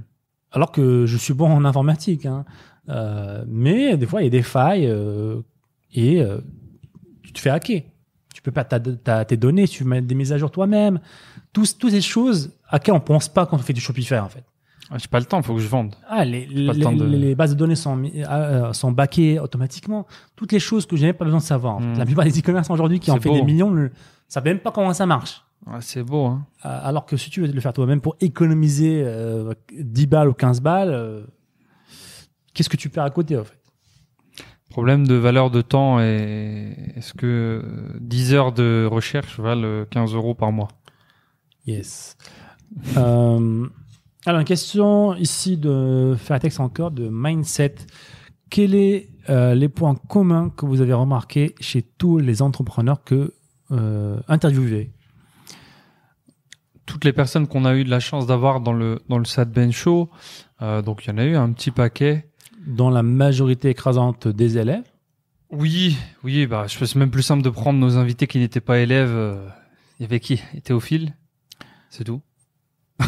[0.53, 2.27] Alors que je suis bon en informatique.
[2.27, 2.45] Hein.
[2.89, 5.41] Euh, mais des fois, il y a des failles euh,
[5.93, 6.39] et euh,
[7.23, 7.83] tu te fais hacker.
[8.35, 11.01] Tu peux pas, t'as, tes données, tu mets des mises à jour toi-même.
[11.53, 14.29] Tous, toutes ces choses à qui on pense pas quand on fait du Shopify, en
[14.29, 14.45] fait.
[14.91, 15.95] Ah, J'ai pas le temps, il faut que je vende.
[16.09, 18.03] Ah, les, les, de- bases de données sont,
[18.73, 20.07] sont backées automatiquement.
[20.37, 21.77] Toutes les choses que je n'avais pas besoin de savoir.
[21.77, 21.87] en fait.
[21.87, 21.99] Mm.
[21.99, 23.37] La plupart des e-commerce aujourd'hui qui en fait beau.
[23.37, 23.89] des millions ne
[24.29, 25.43] savent même pas comment ça marche.
[25.67, 26.47] Ouais, c'est beau, hein.
[26.65, 30.35] Euh, Alors que si tu veux le faire toi-même pour économiser euh, 10 balles ou
[30.35, 31.25] 15 balles, euh,
[32.53, 33.59] qu'est-ce que tu perds à côté en fait?
[34.71, 39.85] Problème de valeur de temps et est-ce que euh, 10 heures de recherche valent euh,
[39.85, 40.69] 15 euros par mois?
[41.67, 42.17] Yes.
[42.97, 43.69] Euh,
[44.27, 47.75] alors, une question ici de faire un texte encore de mindset.
[48.51, 53.35] Quels est euh, les points communs que vous avez remarqués chez tous les entrepreneurs que
[53.71, 54.93] euh, interviewés?
[56.87, 59.51] Toutes les personnes qu'on a eu de la chance d'avoir dans le dans le Sad
[59.51, 60.11] Ben Show,
[60.63, 62.29] euh, donc il y en a eu un petit paquet.
[62.67, 64.85] dans la majorité écrasante des élèves?
[65.51, 68.79] Oui, oui, bah je c'est même plus simple de prendre nos invités qui n'étaient pas
[68.81, 69.11] élèves.
[69.13, 69.47] euh,
[69.99, 70.43] Il y avait qui?
[70.65, 71.15] Théophile,
[71.91, 72.21] c'est tout.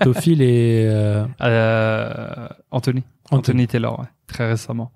[0.00, 3.02] Théophile et euh, Euh, Anthony.
[3.30, 4.92] Anthony Taylor, ouais, très récemment.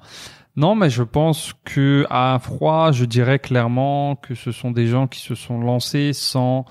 [0.57, 5.07] Non, mais je pense que à froid, je dirais clairement que ce sont des gens
[5.07, 6.65] qui se sont lancés sans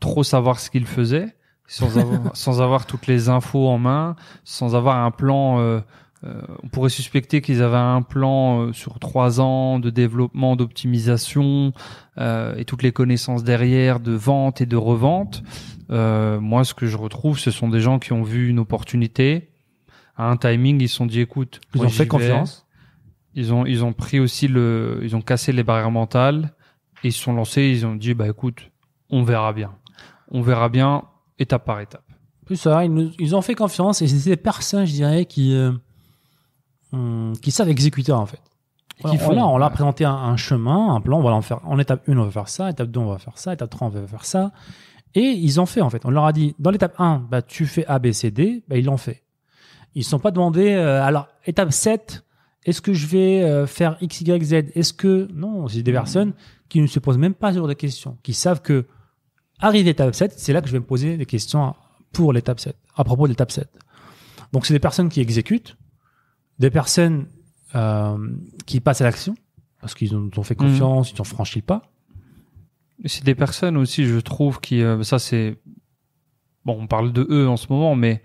[0.00, 1.34] trop savoir ce qu'ils faisaient,
[1.66, 5.60] sans avoir, sans avoir toutes les infos en main, sans avoir un plan.
[5.60, 5.80] euh,
[6.24, 11.72] euh, on pourrait suspecter qu'ils avaient un plan euh, sur trois ans de développement, d'optimisation
[12.18, 15.44] euh, et toutes les connaissances derrière de vente et de revente.
[15.90, 19.50] Euh, moi, ce que je retrouve, ce sont des gens qui ont vu une opportunité.
[20.16, 22.08] À un timing, ils se sont dit, écoute, Ils moi, ont fait vais.
[22.08, 22.66] confiance.
[23.34, 26.52] Ils ont, ils ont pris aussi le, ils ont cassé les barrières mentales
[27.04, 27.62] et ils se sont lancés.
[27.62, 28.70] Ils ont dit, bah écoute,
[29.10, 29.70] on verra bien,
[30.30, 31.04] on verra bien
[31.38, 32.04] étape par étape.
[32.46, 35.54] Plus ça, ils, nous- ils ont fait confiance et c'est des personnes, je dirais, qui,
[35.54, 35.72] euh,
[36.92, 38.40] hum, qui savent exécuter en fait.
[39.00, 39.74] Voilà, on, là, on leur a ouais.
[39.74, 41.20] présenté un, un chemin, un plan.
[41.20, 42.68] Voilà, on va faire, en étape 1, on va faire ça.
[42.70, 43.52] Étape 2, on va faire ça.
[43.52, 44.50] Étape 3, on va faire ça.
[45.14, 46.04] Et ils ont fait, en fait.
[46.04, 48.64] On leur a dit, dans l'étape 1, bah, tu fais A, B, C, D.
[48.66, 49.22] Bah, ils l'ont fait.
[49.94, 52.24] Ils ne sont pas demandés, euh, alors, étape 7,
[52.64, 54.52] est-ce que je vais euh, faire X, Y, Z?
[54.74, 55.28] Est-ce que.
[55.32, 56.32] Non, c'est des personnes
[56.68, 58.86] qui ne se posent même pas ce genre de questions, qui savent que,
[59.60, 61.74] arrivé à l'étape 7, c'est là que je vais me poser des questions
[62.12, 63.68] pour l'étape 7, à propos de l'étape 7.
[64.52, 65.76] Donc, c'est des personnes qui exécutent,
[66.58, 67.26] des personnes
[67.74, 68.16] euh,
[68.66, 69.34] qui passent à l'action,
[69.80, 71.82] parce qu'ils ont, ont fait confiance, ils ont franchi le pas.
[73.04, 75.58] C'est des personnes aussi, je trouve, qui, euh, ça c'est,
[76.64, 78.22] bon, on parle de eux en ce moment, mais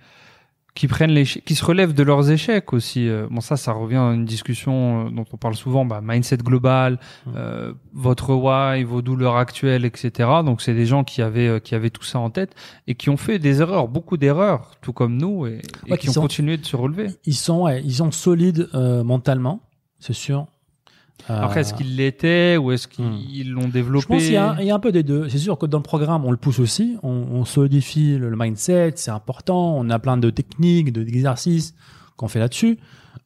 [0.75, 3.07] qui prennent les, qui se relèvent de leurs échecs aussi.
[3.07, 6.37] Euh, Bon, ça, ça revient à une discussion euh, dont on parle souvent, bah, mindset
[6.37, 7.31] global, Mm.
[7.35, 10.29] euh, votre why, vos douleurs actuelles, etc.
[10.43, 12.55] Donc, c'est des gens qui avaient, euh, qui avaient tout ça en tête
[12.87, 16.09] et qui ont fait des erreurs, beaucoup d'erreurs, tout comme nous, et, Ouais, qui qui
[16.09, 17.07] ont sont- continué de se relever.
[17.25, 19.61] Ils sont, ouais, ils sont solides euh, mentalement,
[19.99, 20.47] c'est sûr.
[21.29, 23.17] Euh, Après, est-ce qu'ils l'étaient ou est-ce Hmm.
[23.17, 25.29] qu'ils l'ont développé Je pense qu'il y, a il y a un peu des deux.
[25.29, 26.97] C'est sûr que dans le programme, on le pousse aussi.
[27.01, 29.77] On, on solidifie le, le mindset, c'est important.
[29.77, 31.75] On a plein de techniques, de- d'exercices
[32.17, 32.77] qu'on fait là-dessus.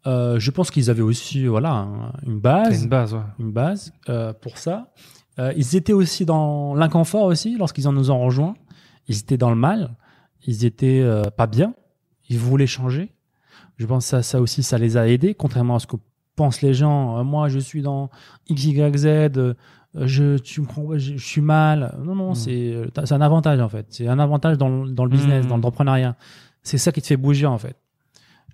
[0.06, 3.20] Euh, je pense qu'ils avaient aussi voilà un- une base, une base, ouais.
[3.40, 4.94] une base euh, pour ça.
[5.40, 8.54] Euh, ils étaient aussi dans l'inconfort aussi lorsqu'ils en nous ont rejoint.
[9.08, 9.96] Ils étaient dans le mal.
[10.46, 11.74] Ils étaient euh, pas bien.
[12.30, 13.12] Ils voulaient changer.
[13.78, 15.96] Je pense que ça, ça aussi, ça les a aidés, contrairement à ce que
[16.38, 17.18] pensent les gens.
[17.18, 18.10] Euh, moi, je suis dans
[18.48, 19.06] X, Y, Z.
[19.08, 19.54] euh,
[19.96, 21.98] je, tu me prends, je, je suis mal.
[22.04, 22.36] Non, non, Mm.
[22.36, 23.86] c'est, euh, c'est un avantage en fait.
[23.90, 25.50] C'est un avantage dans, le- dans le business, Mm.
[25.50, 26.16] dans l'entrepreneuriat.
[26.64, 27.76] C'est ça qui te fait bouger en fait.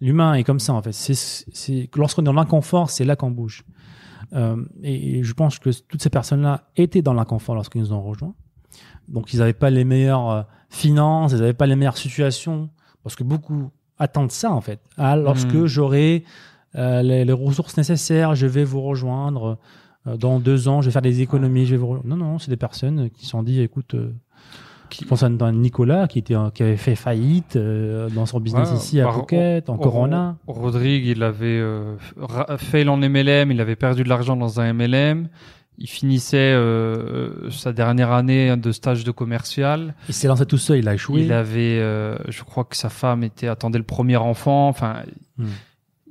[0.02, 0.92] L'humain est comme ça en fait.
[0.94, 3.64] C'est, c'est lorsqu'on est dans l'inconfort, c'est là qu'on bouge.
[4.34, 8.02] Euh, et, et je pense que toutes ces personnes-là étaient dans l'inconfort lorsqu'ils nous ont
[8.02, 8.34] rejoints.
[9.08, 12.70] Donc ils n'avaient pas les meilleures euh, finances, ils n'avaient pas les meilleures situations,
[13.04, 13.70] parce que beaucoup
[14.00, 14.80] attendent ça en fait.
[14.98, 15.66] Ah, lorsque Mm.
[15.68, 16.24] j'aurai
[16.76, 19.58] les, les ressources nécessaires, je vais vous rejoindre.
[20.08, 21.66] Euh, dans deux ans, je vais faire des économies.
[21.66, 22.08] Je vais vous rejoindre.
[22.10, 24.12] Non, non, c'est des personnes qui se sont dit, écoute, euh,
[24.90, 28.76] qui pense à Nicolas qui était qui avait fait faillite euh, dans son business Ouais,
[28.78, 30.38] ici à Phuket, en Ro- Corona.
[30.46, 31.96] Rodrigue, il avait euh,
[32.58, 35.30] fail en MLM, il avait perdu de l'argent dans un MLM.
[35.80, 39.96] Il finissait euh, sa dernière année de stage de commercial.
[40.08, 41.22] Il s'est lancé tout seul, il a échoué.
[41.24, 44.68] Il avait, euh, je crois que sa femme était attendait le premier enfant.
[44.68, 44.98] Enfin,
[45.40, 45.46] Hmm.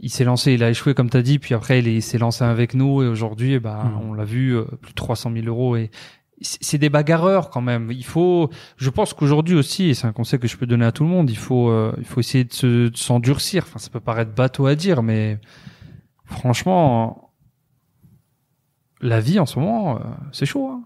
[0.03, 1.39] Il s'est lancé, il a échoué comme tu as dit.
[1.39, 4.01] Puis après, il est- il s'est lancé avec nous et aujourd'hui, Hmm.
[4.03, 5.77] on l'a vu, euh, plus de 300 000 euros.
[5.77, 5.91] Et
[6.41, 7.91] c'est des bagarreurs quand même.
[7.93, 10.91] Il faut, je pense qu'aujourd'hui aussi, et c'est un conseil que je peux donner à
[10.93, 13.63] tout le monde, il faut, euh, il faut essayer de se- s'endurcir.
[13.67, 15.39] Enfin, ça peut paraître bateau à dire, mais
[16.25, 17.31] franchement,
[19.01, 20.01] la vie en ce moment, euh,
[20.33, 20.69] c'est chaud.
[20.69, 20.83] Hein.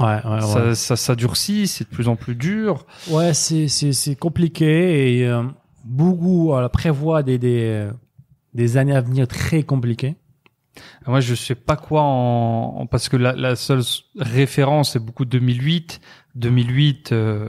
[0.00, 0.40] Ouais, ouais, ouais.
[0.40, 2.86] Ça, ça, ça durcit, c'est de plus en plus dur.
[3.10, 5.42] Ouais, c'est compliqué et euh,
[5.84, 7.88] beaucoup voilà, prévoient des des
[8.54, 10.16] des années à venir très compliquées.
[11.06, 13.82] Moi, je sais pas quoi en, en- parce que la, la seule
[14.16, 16.00] référence c'est beaucoup 2008.
[16.36, 17.48] 2008, euh,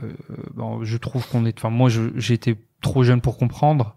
[0.54, 1.56] bon, je trouve qu'on est.
[1.58, 3.94] Enfin, moi, j'ai été trop jeune pour comprendre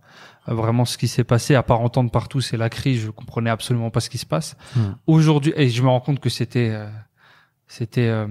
[0.48, 1.56] euh, vraiment ce qui s'est passé.
[1.56, 3.02] À part entendre partout, c'est la crise.
[3.02, 4.56] Je comprenais absolument pas ce qui se passe.
[4.76, 4.92] Hmm.
[5.08, 6.88] Aujourd'hui, et je me rends compte que c'était, euh,
[7.68, 8.28] c'était, euh,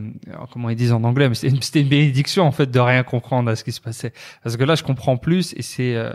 [0.52, 3.50] comment ils disent en anglais, mais c'était une, une bénédiction en fait de rien comprendre
[3.50, 4.12] à ce qui se passait.
[4.44, 6.12] Parce que là, je comprends plus et c'est, euh.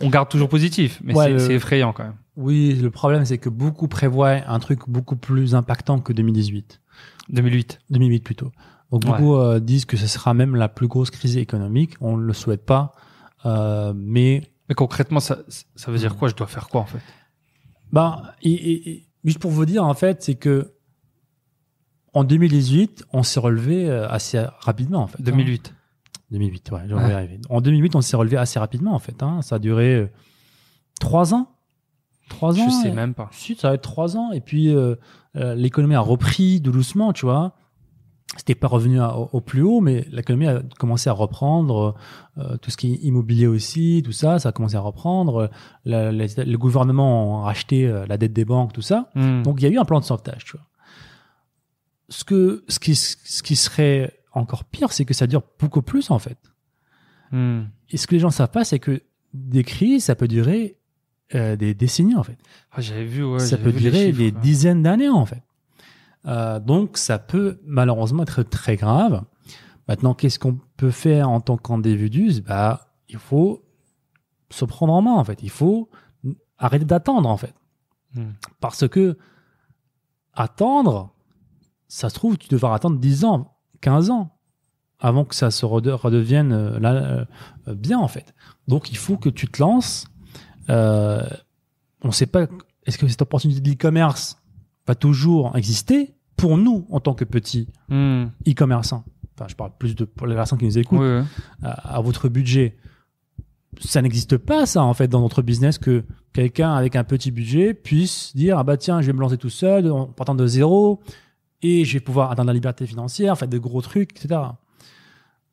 [0.00, 2.16] On garde toujours positif, mais Ouais, c'est, le- effrayant quand même.
[2.36, 6.80] Oui, le problème c'est que beaucoup prévoient un truc beaucoup plus impactant que 2018.
[7.30, 7.80] 2008.
[7.90, 8.50] 2008 plutôt.
[8.90, 9.10] Donc Ouais.
[9.12, 11.94] beaucoup euh, disent que ce sera même la plus grosse crise économique.
[12.00, 12.92] On ne le souhaite pas,
[13.46, 15.38] euh, mais Mais concrètement, ça,
[15.76, 16.28] ça veut dire quoi?
[16.28, 17.00] Je dois faire quoi en fait?
[17.92, 20.72] Ben, et, et- et juste pour vous dire en fait, c'est que
[22.12, 25.18] en 2018, on s'est relevé euh, assez rapidement en fait.
[25.20, 25.22] hein.
[26.34, 26.70] 2008.
[26.70, 27.10] 2008, ouais, je vais Ouais.
[27.10, 27.40] y arriver.
[27.50, 29.22] En 2008, on s'est relevé assez rapidement en fait.
[29.22, 29.40] Hein.
[29.42, 30.10] Ça a duré euh,
[31.00, 31.48] trois ans.
[32.28, 32.64] Trois ans.
[32.68, 33.28] Je sais et- même pas.
[33.32, 34.32] Si, ça va être trois ans.
[34.32, 34.96] Et puis, euh,
[35.36, 37.52] euh, l'économie a repris doucement, tu vois.
[38.36, 41.94] C'était pas revenu à- au, au plus haut, mais l'économie a commencé à reprendre.
[42.38, 45.50] euh, tout ce qui est immobilier aussi, tout ça, ça a commencé à reprendre.
[45.84, 49.08] La- le gouvernement a racheté la dette des banques, tout ça.
[49.14, 49.42] Hmm.
[49.42, 50.66] Donc, il y a eu un plan de sauvetage, tu vois.
[52.08, 56.10] Ce, que, ce, qui, ce qui serait encore pire, c'est que ça dure beaucoup plus,
[56.10, 56.38] en fait.
[57.32, 57.64] Hmm.
[57.90, 60.78] Et ce que les gens savent pas, c'est que des crises, ça peut durer
[61.34, 62.38] euh, des décennies, en fait.
[62.72, 63.38] Ah, j'avais vu, ouais.
[63.40, 65.42] ça peut vu durer chiffres, des dizaines d'années en fait.
[66.26, 69.24] Euh, donc ça peut malheureusement être très grave.
[69.88, 72.40] Maintenant, qu'est-ce qu'on peut faire en tant qu'individu?
[72.42, 73.62] Bah, il faut
[74.50, 75.42] se prendre en main en fait.
[75.42, 75.90] Il faut
[76.58, 77.54] arrêter d'attendre en fait,
[78.14, 78.30] Hmm.
[78.60, 79.18] parce que
[80.34, 81.12] attendre,
[81.88, 83.53] ça se trouve, tu devras attendre 10 ans,
[83.84, 84.30] 15 ans
[84.98, 87.24] avant que ça se rede- redevienne euh, là, euh,
[87.68, 88.34] euh, bien en fait.
[88.68, 90.06] Donc il faut que tu te lances.
[90.70, 91.22] Euh,
[92.02, 92.46] on ne sait pas
[92.86, 94.38] est-ce que cette opportunité de l'e-commerce
[94.86, 98.26] va toujours exister pour nous en tant que petits Hmm.
[98.48, 99.04] e-commerçants.
[99.36, 101.24] Enfin, je parle plus de pour les personnes qui nous écoutent
[101.62, 102.76] à, à votre budget.
[103.80, 107.74] Ça n'existe pas, ça, en fait, dans notre business, que quelqu'un avec un petit budget
[107.74, 111.00] puisse dire, ah bah tiens, je vais me lancer tout seul, en partant de zéro,
[111.64, 114.38] et je vais pouvoir atteindre la liberté financière, faire de gros trucs, etc.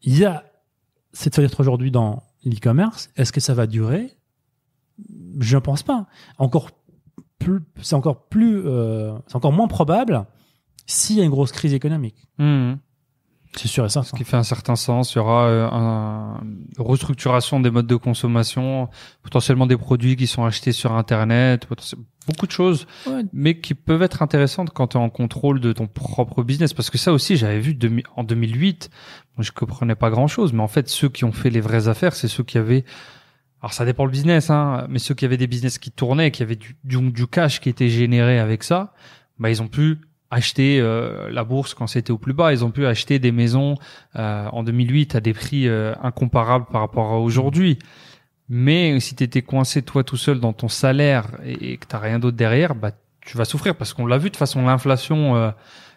[0.03, 0.43] Il y a
[1.13, 3.09] cette fenêtre aujourd'hui dans l'e-commerce.
[3.15, 4.17] Est-ce que ça va durer?
[5.39, 6.07] Je ne pense pas.
[6.37, 6.71] Encore
[7.39, 10.25] plus, c'est encore plus, euh, c'est encore moins probable
[10.85, 12.27] s'il y a une grosse crise économique.
[12.37, 12.73] Hmm.
[13.55, 14.07] C'est sûr et certain.
[14.09, 15.13] Ce qui fait un certain sens.
[15.13, 18.87] Il y aura euh, un- une restructuration des modes de consommation,
[19.23, 21.67] potentiellement des produits qui sont achetés sur Internet,
[22.27, 23.23] beaucoup de choses, Ouais.
[23.33, 26.73] mais qui peuvent être intéressantes quand tu es en contrôle de ton propre business.
[26.73, 27.77] Parce que ça aussi, j'avais vu
[28.15, 28.89] en 2008,
[29.37, 32.13] moi, je comprenais pas grand-chose, mais en fait, ceux qui ont fait les vraies affaires,
[32.15, 32.85] c'est ceux qui avaient...
[33.61, 36.41] Alors ça dépend le business, hein, mais ceux qui avaient des business qui tournaient, qui
[36.41, 38.93] avaient du, du, du cash qui était généré avec ça,
[39.37, 39.99] bah, ils ont pu
[40.31, 42.51] acheter euh, la bourse quand c'était au plus bas.
[42.53, 43.75] Ils ont pu acheter des maisons
[44.15, 47.77] euh, en 2008 à des prix euh, incomparables par rapport à aujourd'hui.
[48.49, 51.99] Mais si tu étais coincé toi tout seul dans ton salaire et, et que t'as
[51.99, 55.35] rien d'autre derrière, bah tu vas souffrir parce qu'on l'a vu de toute façon l'inflation,
[55.35, 55.51] euh,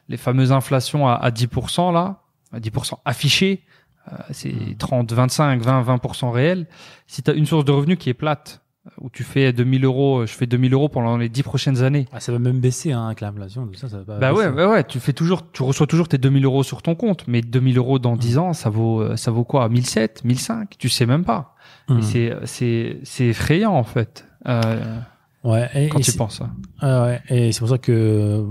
[0.09, 2.23] les fameuses inflations à, à 10% là,
[2.53, 3.65] à 10% affichées,
[4.13, 6.67] euh, c'est 30, 25, 20, 20% réel.
[7.07, 8.63] Si tu as une source de revenus qui est plate,
[9.01, 12.21] où tu fais 2000 euros, je fais 2000 euros pendant les 10 prochaines années, Ah,
[12.21, 14.57] ça va même baisser hein, avec l'inflation, tout ça, ça va pas bah ouais, baisser.
[14.57, 17.41] ouais, ouais, tu fais toujours, tu reçois toujours tes 2000 euros sur ton compte, mais
[17.41, 19.69] 2000 euros dans 10 ans, ça vaut, euh, ça vaut quoi?
[19.69, 21.55] 1007, 1005 Tu sais même pas.
[21.91, 24.99] Et c'est, c'est, c'est effrayant en fait euh,
[25.45, 26.43] Ouais, et, quand et tu penses.
[26.81, 28.45] ah ouais, et c'est pour ça que,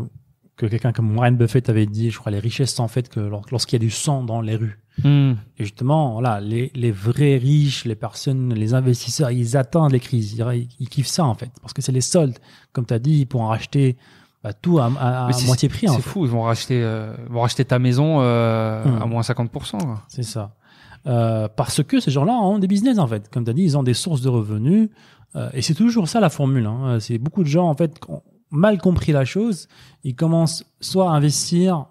[0.56, 3.46] que quelqu'un comme Warren Buffett avait dit, je crois, les richesses sont faites que lors-
[3.52, 4.80] lorsqu'il y a du sang dans les rues.
[5.04, 5.34] Hmm.
[5.58, 10.34] Et justement, voilà, les, les vrais riches, les personnes, les investisseurs, ils attendent les crises.
[10.34, 11.50] Ils, ils kiffent ça, en fait.
[11.62, 12.38] Parce que c'est les soldes.
[12.74, 13.98] Comme tu as dit, ils pourront racheter
[14.44, 14.90] bah, tout à,
[15.46, 19.02] moitié prix, C'est fou, ils vont racheter, euh, vont racheter ta maison euh, Hmm.
[19.02, 19.78] à moins 50%.
[19.80, 20.04] quoi.
[20.10, 20.54] C'est ça.
[21.08, 23.30] Euh, parce que ces gens-là ont des business, en fait.
[23.30, 24.90] Comme tu as dit, ils ont des sources de revenus.
[25.54, 26.68] Et c'est toujours ça, la formule.
[26.68, 27.00] Hein.
[27.00, 28.22] C'est beaucoup de gens, en fait, ont
[28.52, 29.68] mal compris la chose.
[30.04, 31.88] Ils commencent soit à investir,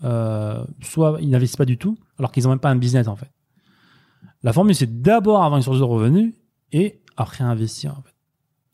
[0.00, 3.30] soit ils n'investissent pas du tout, alors qu'ils n'ont même pas un business, en fait.
[4.42, 6.34] La formule, c'est d'abord avoir une source de revenus
[6.72, 8.12] et après investir, en fait.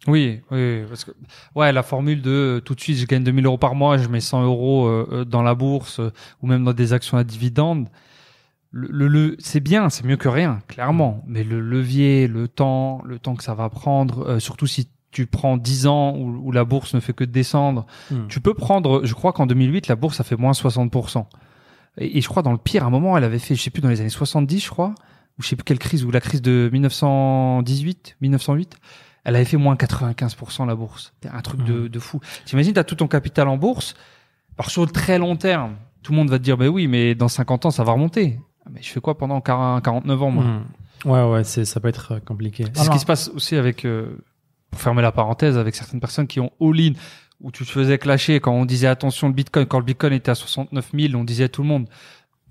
[0.09, 1.12] Oui, oui, parce que
[1.55, 4.09] ouais, la formule de euh, tout de suite, je gagne 2000 euros par mois, je
[4.09, 6.11] mets 100 euros euh, euh, dans la bourse euh,
[6.43, 7.88] ou même dans des actions à dividendes.
[8.72, 11.22] Le, le, le- c'est bien, c'est mieux que rien, clairement.
[11.28, 15.57] Mais le levier, le temps, le temps que ça va prendre, surtout si tu prends
[15.57, 18.26] 10 ans où, où la bourse ne fait que descendre, Hmm.
[18.28, 21.26] tu peux prendre, je crois qu'en 2008, la bourse a fait moins 60%.
[21.99, 23.70] Et, et je crois dans le pire, à un moment, elle avait fait, je sais
[23.70, 24.95] plus, dans les années 70, je crois,
[25.38, 28.76] ou je sais plus quelle crise, ou la crise de 1918, 1908,
[29.24, 31.12] elle avait fait moins 95% la bourse.
[31.14, 32.20] C'était un truc de, de fou.
[32.45, 33.95] T'imagines, t'as tout ton capital en bourse.
[34.59, 37.14] Alors sur le très long terme, tout le monde va te dire, bah oui, mais
[37.14, 38.40] dans 50 ans, ça va remonter.
[38.66, 40.45] Ah, Mais je fais quoi pendant 40 49 ans, moi?
[40.45, 40.64] Hmm.
[41.05, 42.64] Ouais, ouais, c'est, ça peut être euh, compliqué.
[42.74, 44.16] C'est ce qui se passe aussi avec, euh,
[44.70, 46.93] pour fermer la parenthèse, avec certaines personnes qui ont all-in,
[47.43, 50.30] où tu te faisais clasher quand on disait attention le bitcoin, quand le bitcoin était
[50.30, 51.88] à 69 000, on disait à tout le monde,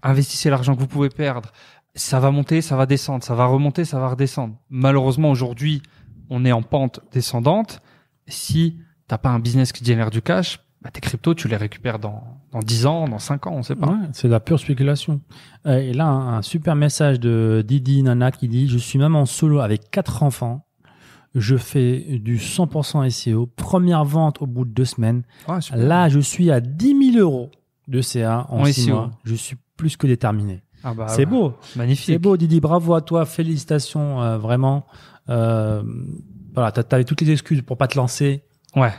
[0.03, 1.51] investissez l'argent que vous pouvez perdre.
[1.95, 4.55] Ça va monter, ça va descendre, ça va remonter, ça va redescendre.
[4.69, 5.81] Malheureusement, aujourd'hui,
[6.29, 7.81] on est en pente descendante.
[8.27, 8.77] Si
[9.07, 12.23] t'as pas un business qui génère du cash, bah, tes cryptos, tu les récupères dans,
[12.51, 13.87] dans 10 ans, dans 5 ans, on sait pas.
[13.87, 15.21] Ouais, c'est de la pure spéculation.
[15.67, 19.59] Euh, et là, un super message de Didi Nana qui dit Je suis maman solo
[19.59, 20.65] avec quatre enfants.
[21.35, 23.45] Je fais du 100% SEO.
[23.55, 25.23] Première vente au bout de deux semaines.
[25.61, 25.77] Super.
[25.79, 27.49] Là, je suis à 10 000 euros
[27.87, 28.93] de CA en En six SEO.
[28.95, 29.11] mois.
[29.23, 30.61] Je suis plus que déterminé.
[30.83, 31.53] Ah bah, c'est beau.
[31.75, 32.05] Magnifique.
[32.05, 32.59] C'est beau, Didi.
[32.59, 33.25] Bravo à toi.
[33.25, 34.85] Félicitations, euh, vraiment.
[35.29, 35.83] Euh,
[36.53, 38.43] voilà, t'avais toutes les excuses pour pas te lancer.
[38.75, 38.91] Ouais.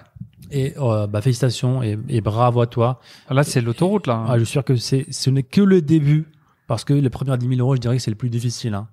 [0.50, 3.00] Et euh, bah, félicitations et, et bravo à toi.
[3.30, 4.24] Là, c'est l'autoroute, là.
[4.28, 6.26] Ah, je suis sûr que c'est, ce n'est que le début.
[6.72, 8.72] Parce que les premières 10 000 euros, je dirais que c'est le plus difficile.
[8.72, 8.88] Hein.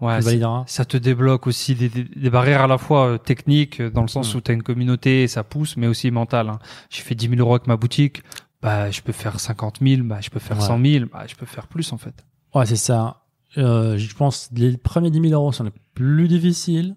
[0.00, 0.20] ouais,
[0.68, 4.02] ça te débloque aussi des, des, des barrières à la fois euh, techniques, euh, dans
[4.02, 4.36] le sens Mm.
[4.38, 6.48] où tu as une communauté et ça pousse, mais aussi mentale.
[6.48, 6.60] Hein.
[6.90, 8.22] J'ai fait 10 000 euros avec ma boutique,
[8.62, 10.64] bah, je peux faire 50 000, bah, je peux faire Ouais.
[10.64, 12.24] 100 000, bah, je peux faire plus en fait.
[12.54, 13.24] Ouais, c'est ça.
[13.58, 16.94] Euh, je pense que les premiers 10 000 euros sont les plus difficiles.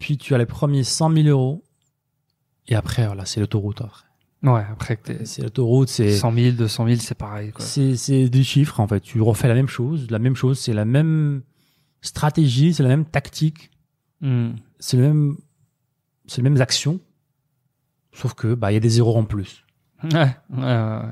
[0.00, 1.62] Puis tu as les premiers 100 000 euros.
[2.66, 3.80] Et après, voilà, c'est l'autoroute.
[3.80, 4.06] après.
[4.42, 7.52] Ouais, après que t'es C'est l'autoroute, c'est, 100 000, 200 000, c'est pareil.
[7.58, 9.00] C'est, c'est des chiffres, en fait.
[9.00, 10.06] Tu refais la même chose.
[10.10, 11.42] La même chose, c'est la même
[12.00, 13.70] stratégie, c'est la même tactique,
[14.22, 14.50] Mm.
[14.78, 15.36] c'est le même,
[16.26, 17.00] c'est les mêmes actions.
[18.12, 19.64] Sauf que, bah, il y a des zéros en plus.
[20.02, 20.34] Ouais,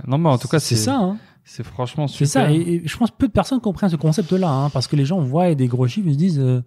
[0.06, 1.18] non, mais en tout cas, c'est ça, hein.
[1.44, 2.46] C'est franchement C'est super.
[2.46, 2.52] ça.
[2.52, 5.06] Et, et je pense que peu de personnes comprennent ce concept-là, hein, parce que les
[5.06, 6.62] gens voient des gros chiffres, ils se disent, euh,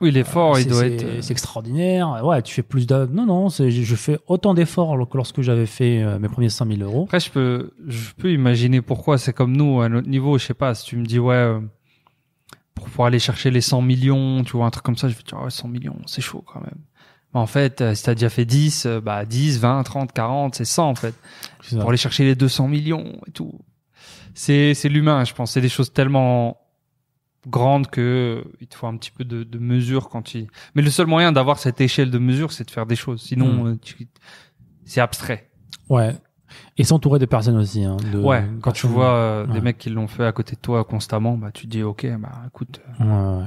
[0.00, 1.04] Oui, l'effort, il c'est- doit être.
[1.04, 2.24] euh, C'est extraordinaire.
[2.24, 3.06] Ouais, tu fais plus de.
[3.12, 6.80] Non, non, je fais autant d'efforts que lorsque j'avais fait euh, mes premiers 100 000
[6.80, 7.04] euros.
[7.04, 9.18] Après, je peux, je peux imaginer pourquoi.
[9.18, 11.60] C'est comme nous, à notre niveau, je sais pas, si tu me dis, ouais, euh,
[12.74, 15.22] pour pouvoir aller chercher les 100 millions, tu vois, un truc comme ça, je vais
[15.22, 16.78] te dire, ouais, 100 millions, c'est chaud quand même.
[17.32, 20.54] Mais en fait, euh, si t'as déjà fait 10, euh, bah, 10, 20, 30, 40,
[20.56, 21.14] c'est 100, en fait.
[21.80, 23.52] Pour aller chercher les 200 millions et tout.
[24.34, 25.52] C'est l'humain, je pense.
[25.52, 26.58] C'est des choses tellement
[27.48, 30.90] grandes que il te faut un petit peu de, de mesure quand tu, mais le
[30.90, 33.22] seul moyen d'avoir cette échelle de mesure, c'est de faire des choses.
[33.22, 33.66] Sinon, Mm.
[33.66, 34.08] euh, tu-
[34.84, 35.50] c'est abstrait.
[35.88, 36.14] Ouais.
[36.76, 37.82] Et s'entourer de personnes aussi.
[37.84, 40.60] Hein, de- Ouais, quand tu vois euh, des mecs qui l'ont fait à côté de
[40.60, 43.42] toi constamment, bah tu te dis ok, bah écoute, euh, Ouais,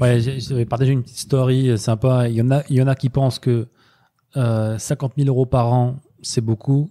[0.00, 0.14] ouais.
[0.16, 2.28] Ouais, j'avais partagé une petite story euh, sympa.
[2.28, 3.68] Il y en a, il y en a qui pensent que
[4.36, 6.90] euh, 50 000 euros par an, c'est beaucoup.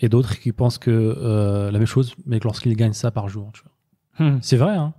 [0.00, 3.50] Et d'autres qui pensent que la même chose, mais que lorsqu'ils gagnent ça par jour.
[3.54, 3.62] tu
[4.18, 4.26] vois.
[4.30, 4.38] hmm.
[4.42, 4.94] C'est vrai, hein.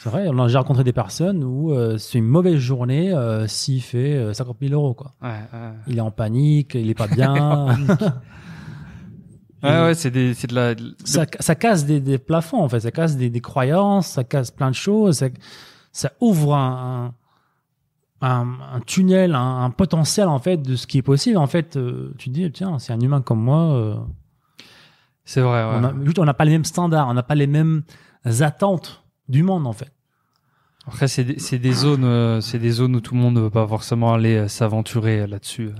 [0.00, 0.26] C'est vrai.
[0.28, 4.14] On a déjà rencontré des personnes où euh, c'est une mauvaise journée euh, s'il fait
[4.14, 4.94] euh, 50 000 euros.
[4.94, 5.12] Quoi.
[5.22, 5.70] ouais, ouais.
[5.86, 7.76] Il est en panique, il est pas bien.
[9.62, 12.80] Ouais, ouais, c'est de la, de- ça, ça casse des, des plafonds, en fait.
[12.80, 15.16] Ça casse des, des croyances, ça casse plein de choses.
[15.16, 15.28] Ça,
[15.90, 17.14] ça ouvre un,
[18.20, 21.38] un, un- un tunnel, un, un potentiel, en fait, de ce qui est possible.
[21.38, 24.04] En fait, euh, tu te dis, tiens, c'est un humain comme moi.
[25.24, 25.64] c'est vrai.
[25.64, 26.12] Ouais.
[26.18, 27.84] on n'a pas les mêmes standards, on n'a pas les mêmes
[28.40, 29.92] attentes du monde, en fait.
[30.86, 33.40] Après, c'est des, c'est des zones, euh, c'est des zones où tout le monde ne
[33.40, 35.70] veut pas forcément aller euh, s'aventurer euh, là-dessus.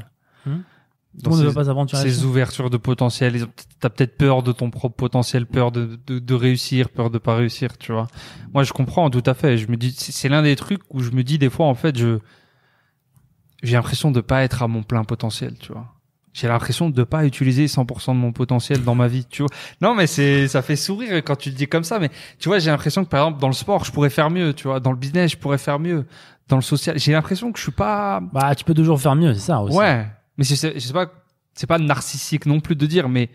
[0.47, 2.03] Dans Tout le monde ne veut pas s'aventurer.
[2.03, 3.47] ces ouvertures de potentiel,
[3.81, 7.37] t'as peut-être peur de ton propre potentiel, peur de, de, de réussir, peur de pas
[7.37, 8.09] réussir, tu vois.
[8.53, 9.57] Moi, je comprends tout à fait.
[9.59, 11.75] Je me dis, c'est c'est l'un des trucs où je me dis des fois, en
[11.75, 12.19] fait, je
[13.63, 15.95] j'ai l'impression de pas être à mon plein potentiel, tu vois.
[16.35, 19.51] J'ai l'impression de pas utiliser 100% de mon potentiel dans ma vie, tu vois.
[19.81, 22.11] Non, mais c'est, ça fait sourire quand tu le dis comme ça, mais
[22.41, 24.65] tu vois, j'ai l'impression que par exemple, dans le sport, je pourrais faire mieux, tu
[24.67, 24.81] vois.
[24.81, 26.05] Dans le business, je pourrais faire mieux.
[26.49, 29.33] Dans le social, j'ai l'impression que je suis pas, Bah, tu peux toujours faire mieux,
[29.35, 29.77] c'est ça aussi.
[29.77, 30.07] Ouais,
[30.37, 31.07] mais c'est- c'est- je sais pas,
[31.55, 33.31] c'est pas narcissique non plus de dire, mais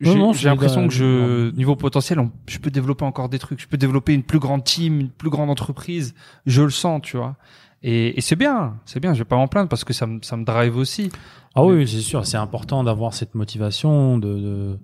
[0.00, 3.28] Non, j'ai non, j'ai c'est l'impression que je, niveau potentiel, on- je peux développer encore
[3.28, 3.60] des trucs.
[3.60, 6.14] Je peux développer une plus grande team, une plus grande entreprise.
[6.46, 7.36] Je le sens, tu vois.
[7.82, 9.12] Et, et c'est bien, c'est bien.
[9.14, 11.10] Je vais pas m'en plaindre parce que ça me, ça me drive aussi.
[11.54, 14.78] Ah oui, c'est sûr, c'est important d'avoir cette motivation, de, de,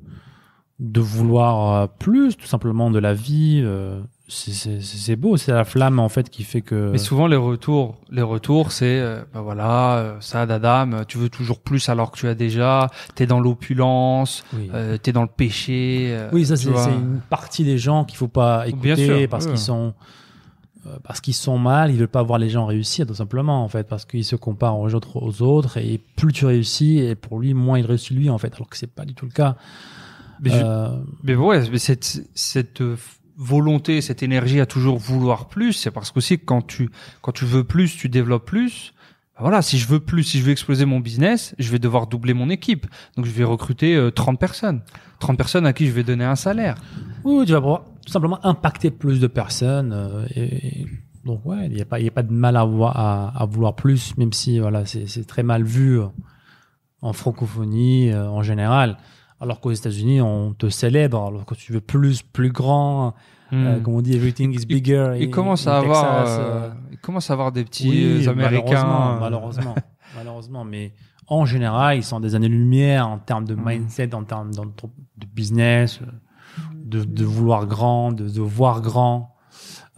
[0.81, 3.63] de vouloir euh, plus, tout simplement, de la vie.
[3.65, 6.91] euh, c'est- beau, c'est la flamme, en fait, qui fait que...
[6.93, 11.61] Mais souvent les retours, les retours, c'est, euh, bah voilà, ça, Dadam, tu veux toujours
[11.61, 12.89] plus alors que tu as déjà.
[13.15, 14.71] T'es dans l'opulence, Oui.
[14.75, 16.09] euh, t'es dans le péché.
[16.11, 19.47] euh, Oui, ça c'est une partie des gens qu'il faut pas écouter Bien sûr, parce
[19.47, 19.95] qu'ils sont
[21.05, 23.87] parce qu'ils sont mal, ils veulent pas voir les gens réussir tout simplement en fait
[23.89, 27.55] parce qu'ils se comparent aux autres aux autres et plus tu réussis et pour lui
[27.55, 29.57] moins il réussit lui en fait alors que c'est pas du tout le cas.
[30.41, 30.89] Mais, je- Euh,
[31.25, 32.97] mais ouais, mais cette, cette euh,
[33.37, 36.91] volonté, cette énergie à toujours vouloir plus, c'est parce qu'aussi quand tu,
[37.23, 38.93] quand tu veux plus, tu développes plus.
[39.35, 42.07] Bah Voilà, si je veux plus, si je veux exploser mon business, je vais devoir
[42.09, 42.87] doubler mon équipe.
[43.17, 44.81] Donc je vais recruter euh, 30 personnes.
[45.21, 46.77] 30 personnes à qui je vais donner un salaire.
[47.25, 49.93] Oui, tu vas pouvoir tout simplement impacter plus de personnes.
[49.93, 50.87] euh, et, et
[51.27, 53.45] donc, ouais, il n'y a, pas- y a pas de mal à, voir, à, à
[53.45, 56.07] vouloir plus, même si voilà, c'est très mal vu euh,
[57.03, 58.97] en francophonie euh, en général.
[59.41, 61.23] Alors qu'aux États-Unis, on te célèbre.
[61.27, 63.83] Alors que tu veux plus, plus grand, euh, Hmm.
[63.83, 65.17] comme on dit, everything is bigger.
[65.21, 67.89] il commence à avoir, Texas, euh, il commence à avoir des petits
[68.19, 68.85] oui, Américains.
[68.85, 69.75] Malheureusement, malheureusement,
[70.17, 70.93] malheureusement, mais
[71.29, 73.63] en général, ils sont des années-lumière en termes de Mm.
[73.67, 76.01] mindset, en termes de business,
[76.89, 79.35] de, de vouloir grand, de, de voir grand.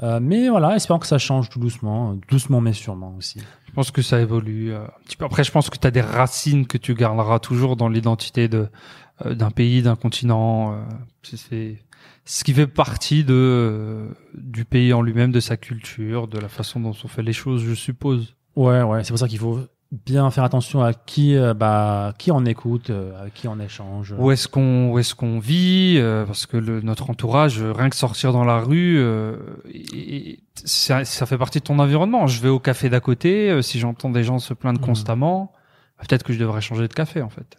[0.02, 3.40] Euh, mais voilà, espérons que ça change tout doucement, doucement mais sûrement aussi.
[3.66, 5.24] Je pense que ça évolue euh, un petit peu.
[5.26, 8.68] Après, je pense que tu as des racines que tu garderas toujours dans l'identité de
[9.26, 10.72] euh, d'un pays, d'un continent.
[10.72, 10.82] euh,
[11.22, 11.76] c'est-
[12.24, 16.80] ce qui fait partie de du pays en lui-même, de sa culture, de la façon
[16.80, 18.34] dont on fait les choses, je suppose.
[18.56, 19.60] Ouais, ouais, c'est pour ça qu'il faut
[19.92, 24.14] bien faire attention à qui, euh, bah, qui on écoute, euh, avec qui on échange.
[24.16, 27.90] Où est-ce qu'on où est-ce qu'on vit euh, Parce que le, notre entourage, euh, rien
[27.90, 29.36] que sortir dans la rue, euh,
[29.72, 32.26] et- et ça, ça fait partie de ton environnement.
[32.28, 34.86] Je vais au café d'à côté, euh, si j'entends des gens se plaindre Mhm.
[34.86, 35.52] constamment,
[35.98, 37.56] bah, peut-être que je devrais changer de café en fait.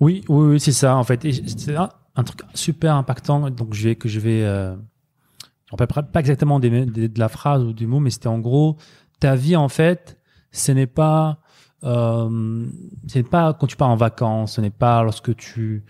[0.00, 1.26] Oui, oui, oui, c'est ça en fait.
[1.32, 3.50] C'est un, un truc super impactant.
[3.50, 4.44] Donc je vais que je vais.
[4.44, 8.28] Euh, me rappelle pas exactement des, des- de la phrase ou du mot, mais c'était
[8.28, 8.76] en gros
[9.18, 10.18] ta vie en fait.
[10.52, 11.38] Ce n'est pas.
[11.84, 12.66] Euh,
[13.06, 14.54] ce n'est pas quand tu pars en vacances.
[14.54, 15.84] Ce n'est pas lorsque tu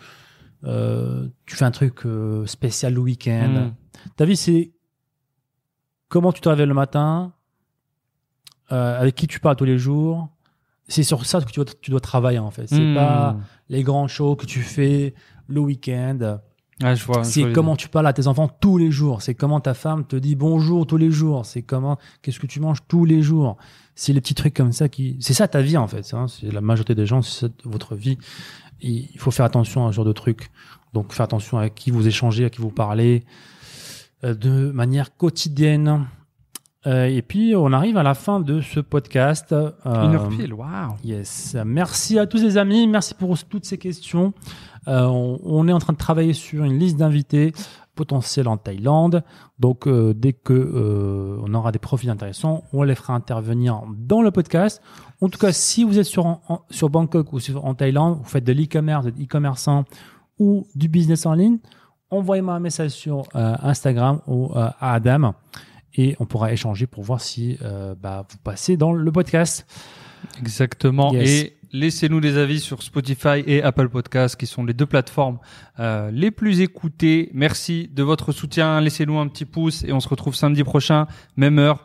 [0.64, 3.70] euh, tu fais un truc euh, spécial le week-end.
[3.70, 3.74] Mm.
[4.16, 4.72] Ta vie c'est
[6.08, 7.32] comment tu te réveilles le matin,
[8.72, 10.28] euh, avec qui tu parles tous les jours.
[10.88, 12.66] C'est sur ça que tu dois, tu dois travailler en fait.
[12.66, 12.94] C'est Mm.
[12.94, 13.36] pas
[13.68, 15.14] les grands shows que tu fais
[15.46, 16.38] le week-end.
[16.82, 17.24] Ouais, je vois.
[17.24, 19.20] C'est comment tu parles à tes enfants tous les jours.
[19.22, 21.44] C'est comment ta femme te dit bonjour tous les jours.
[21.44, 23.56] C'est comment, qu'est-ce que tu manges tous les jours.
[23.96, 26.14] C'est les petits trucs comme ça qui, c'est ça ta vie en fait.
[26.14, 26.26] hein.
[26.28, 28.16] C'est la majorité des gens, c'est votre vie.
[28.80, 30.50] Il faut faire attention à ce genre de trucs.
[30.94, 33.24] Donc faire attention à qui vous échangez, à qui vous parlez,
[34.22, 36.06] euh, de manière quotidienne.
[36.86, 39.52] Euh, et puis on arrive à la fin de ce podcast.
[39.52, 40.94] Euh, Une heure pile, waouh.
[41.04, 41.56] Yes.
[41.66, 42.86] Merci à tous les amis.
[42.86, 44.32] Merci pour toutes ces questions.
[44.88, 47.52] Euh, on, on est en train de travailler sur une liste d'invités
[47.94, 49.22] potentiels en Thaïlande.
[49.58, 54.22] Donc, euh, dès que euh, on aura des profils intéressants, on les fera intervenir dans
[54.22, 54.80] le podcast.
[55.20, 58.24] En tout cas, si vous êtes sur, en- sur Bangkok ou sur, en Thaïlande, vous
[58.24, 59.84] faites de l'e-commerce, vous êtes e-commerçant
[60.38, 61.58] ou du business en ligne,
[62.10, 65.34] envoyez-moi un message sur euh, Instagram ou euh, à Adam
[65.94, 69.66] et on pourra échanger pour voir si euh, bah, vous passez dans le podcast.
[70.38, 71.12] Exactement.
[71.12, 71.28] Yes.
[71.28, 75.38] Et laissez-nous des avis sur Spotify et Apple Podcasts, qui sont les deux plateformes
[75.78, 77.30] euh, les plus écoutées.
[77.34, 78.80] Merci de votre soutien.
[78.80, 81.06] Laissez-nous un petit pouce et on se retrouve samedi prochain,
[81.36, 81.84] même heure.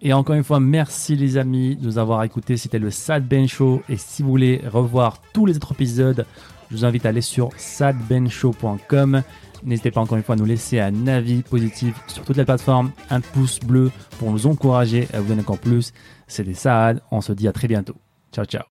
[0.00, 2.56] Et encore une fois, merci les amis de nous avoir écoutés.
[2.56, 3.82] C'était le Sad Ben Show.
[3.88, 6.24] Et si vous voulez revoir tous les autres épisodes,
[6.70, 9.22] je vous invite à aller sur sadbenshow.com.
[9.64, 12.92] N'hésitez pas encore une fois à nous laisser un avis positif sur toutes les plateformes,
[13.10, 15.92] un pouce bleu pour nous encourager à vous donner encore plus.
[16.28, 17.02] C'était Saad.
[17.10, 17.96] On se dit à très bientôt.
[18.32, 18.62] Ciao, ciao.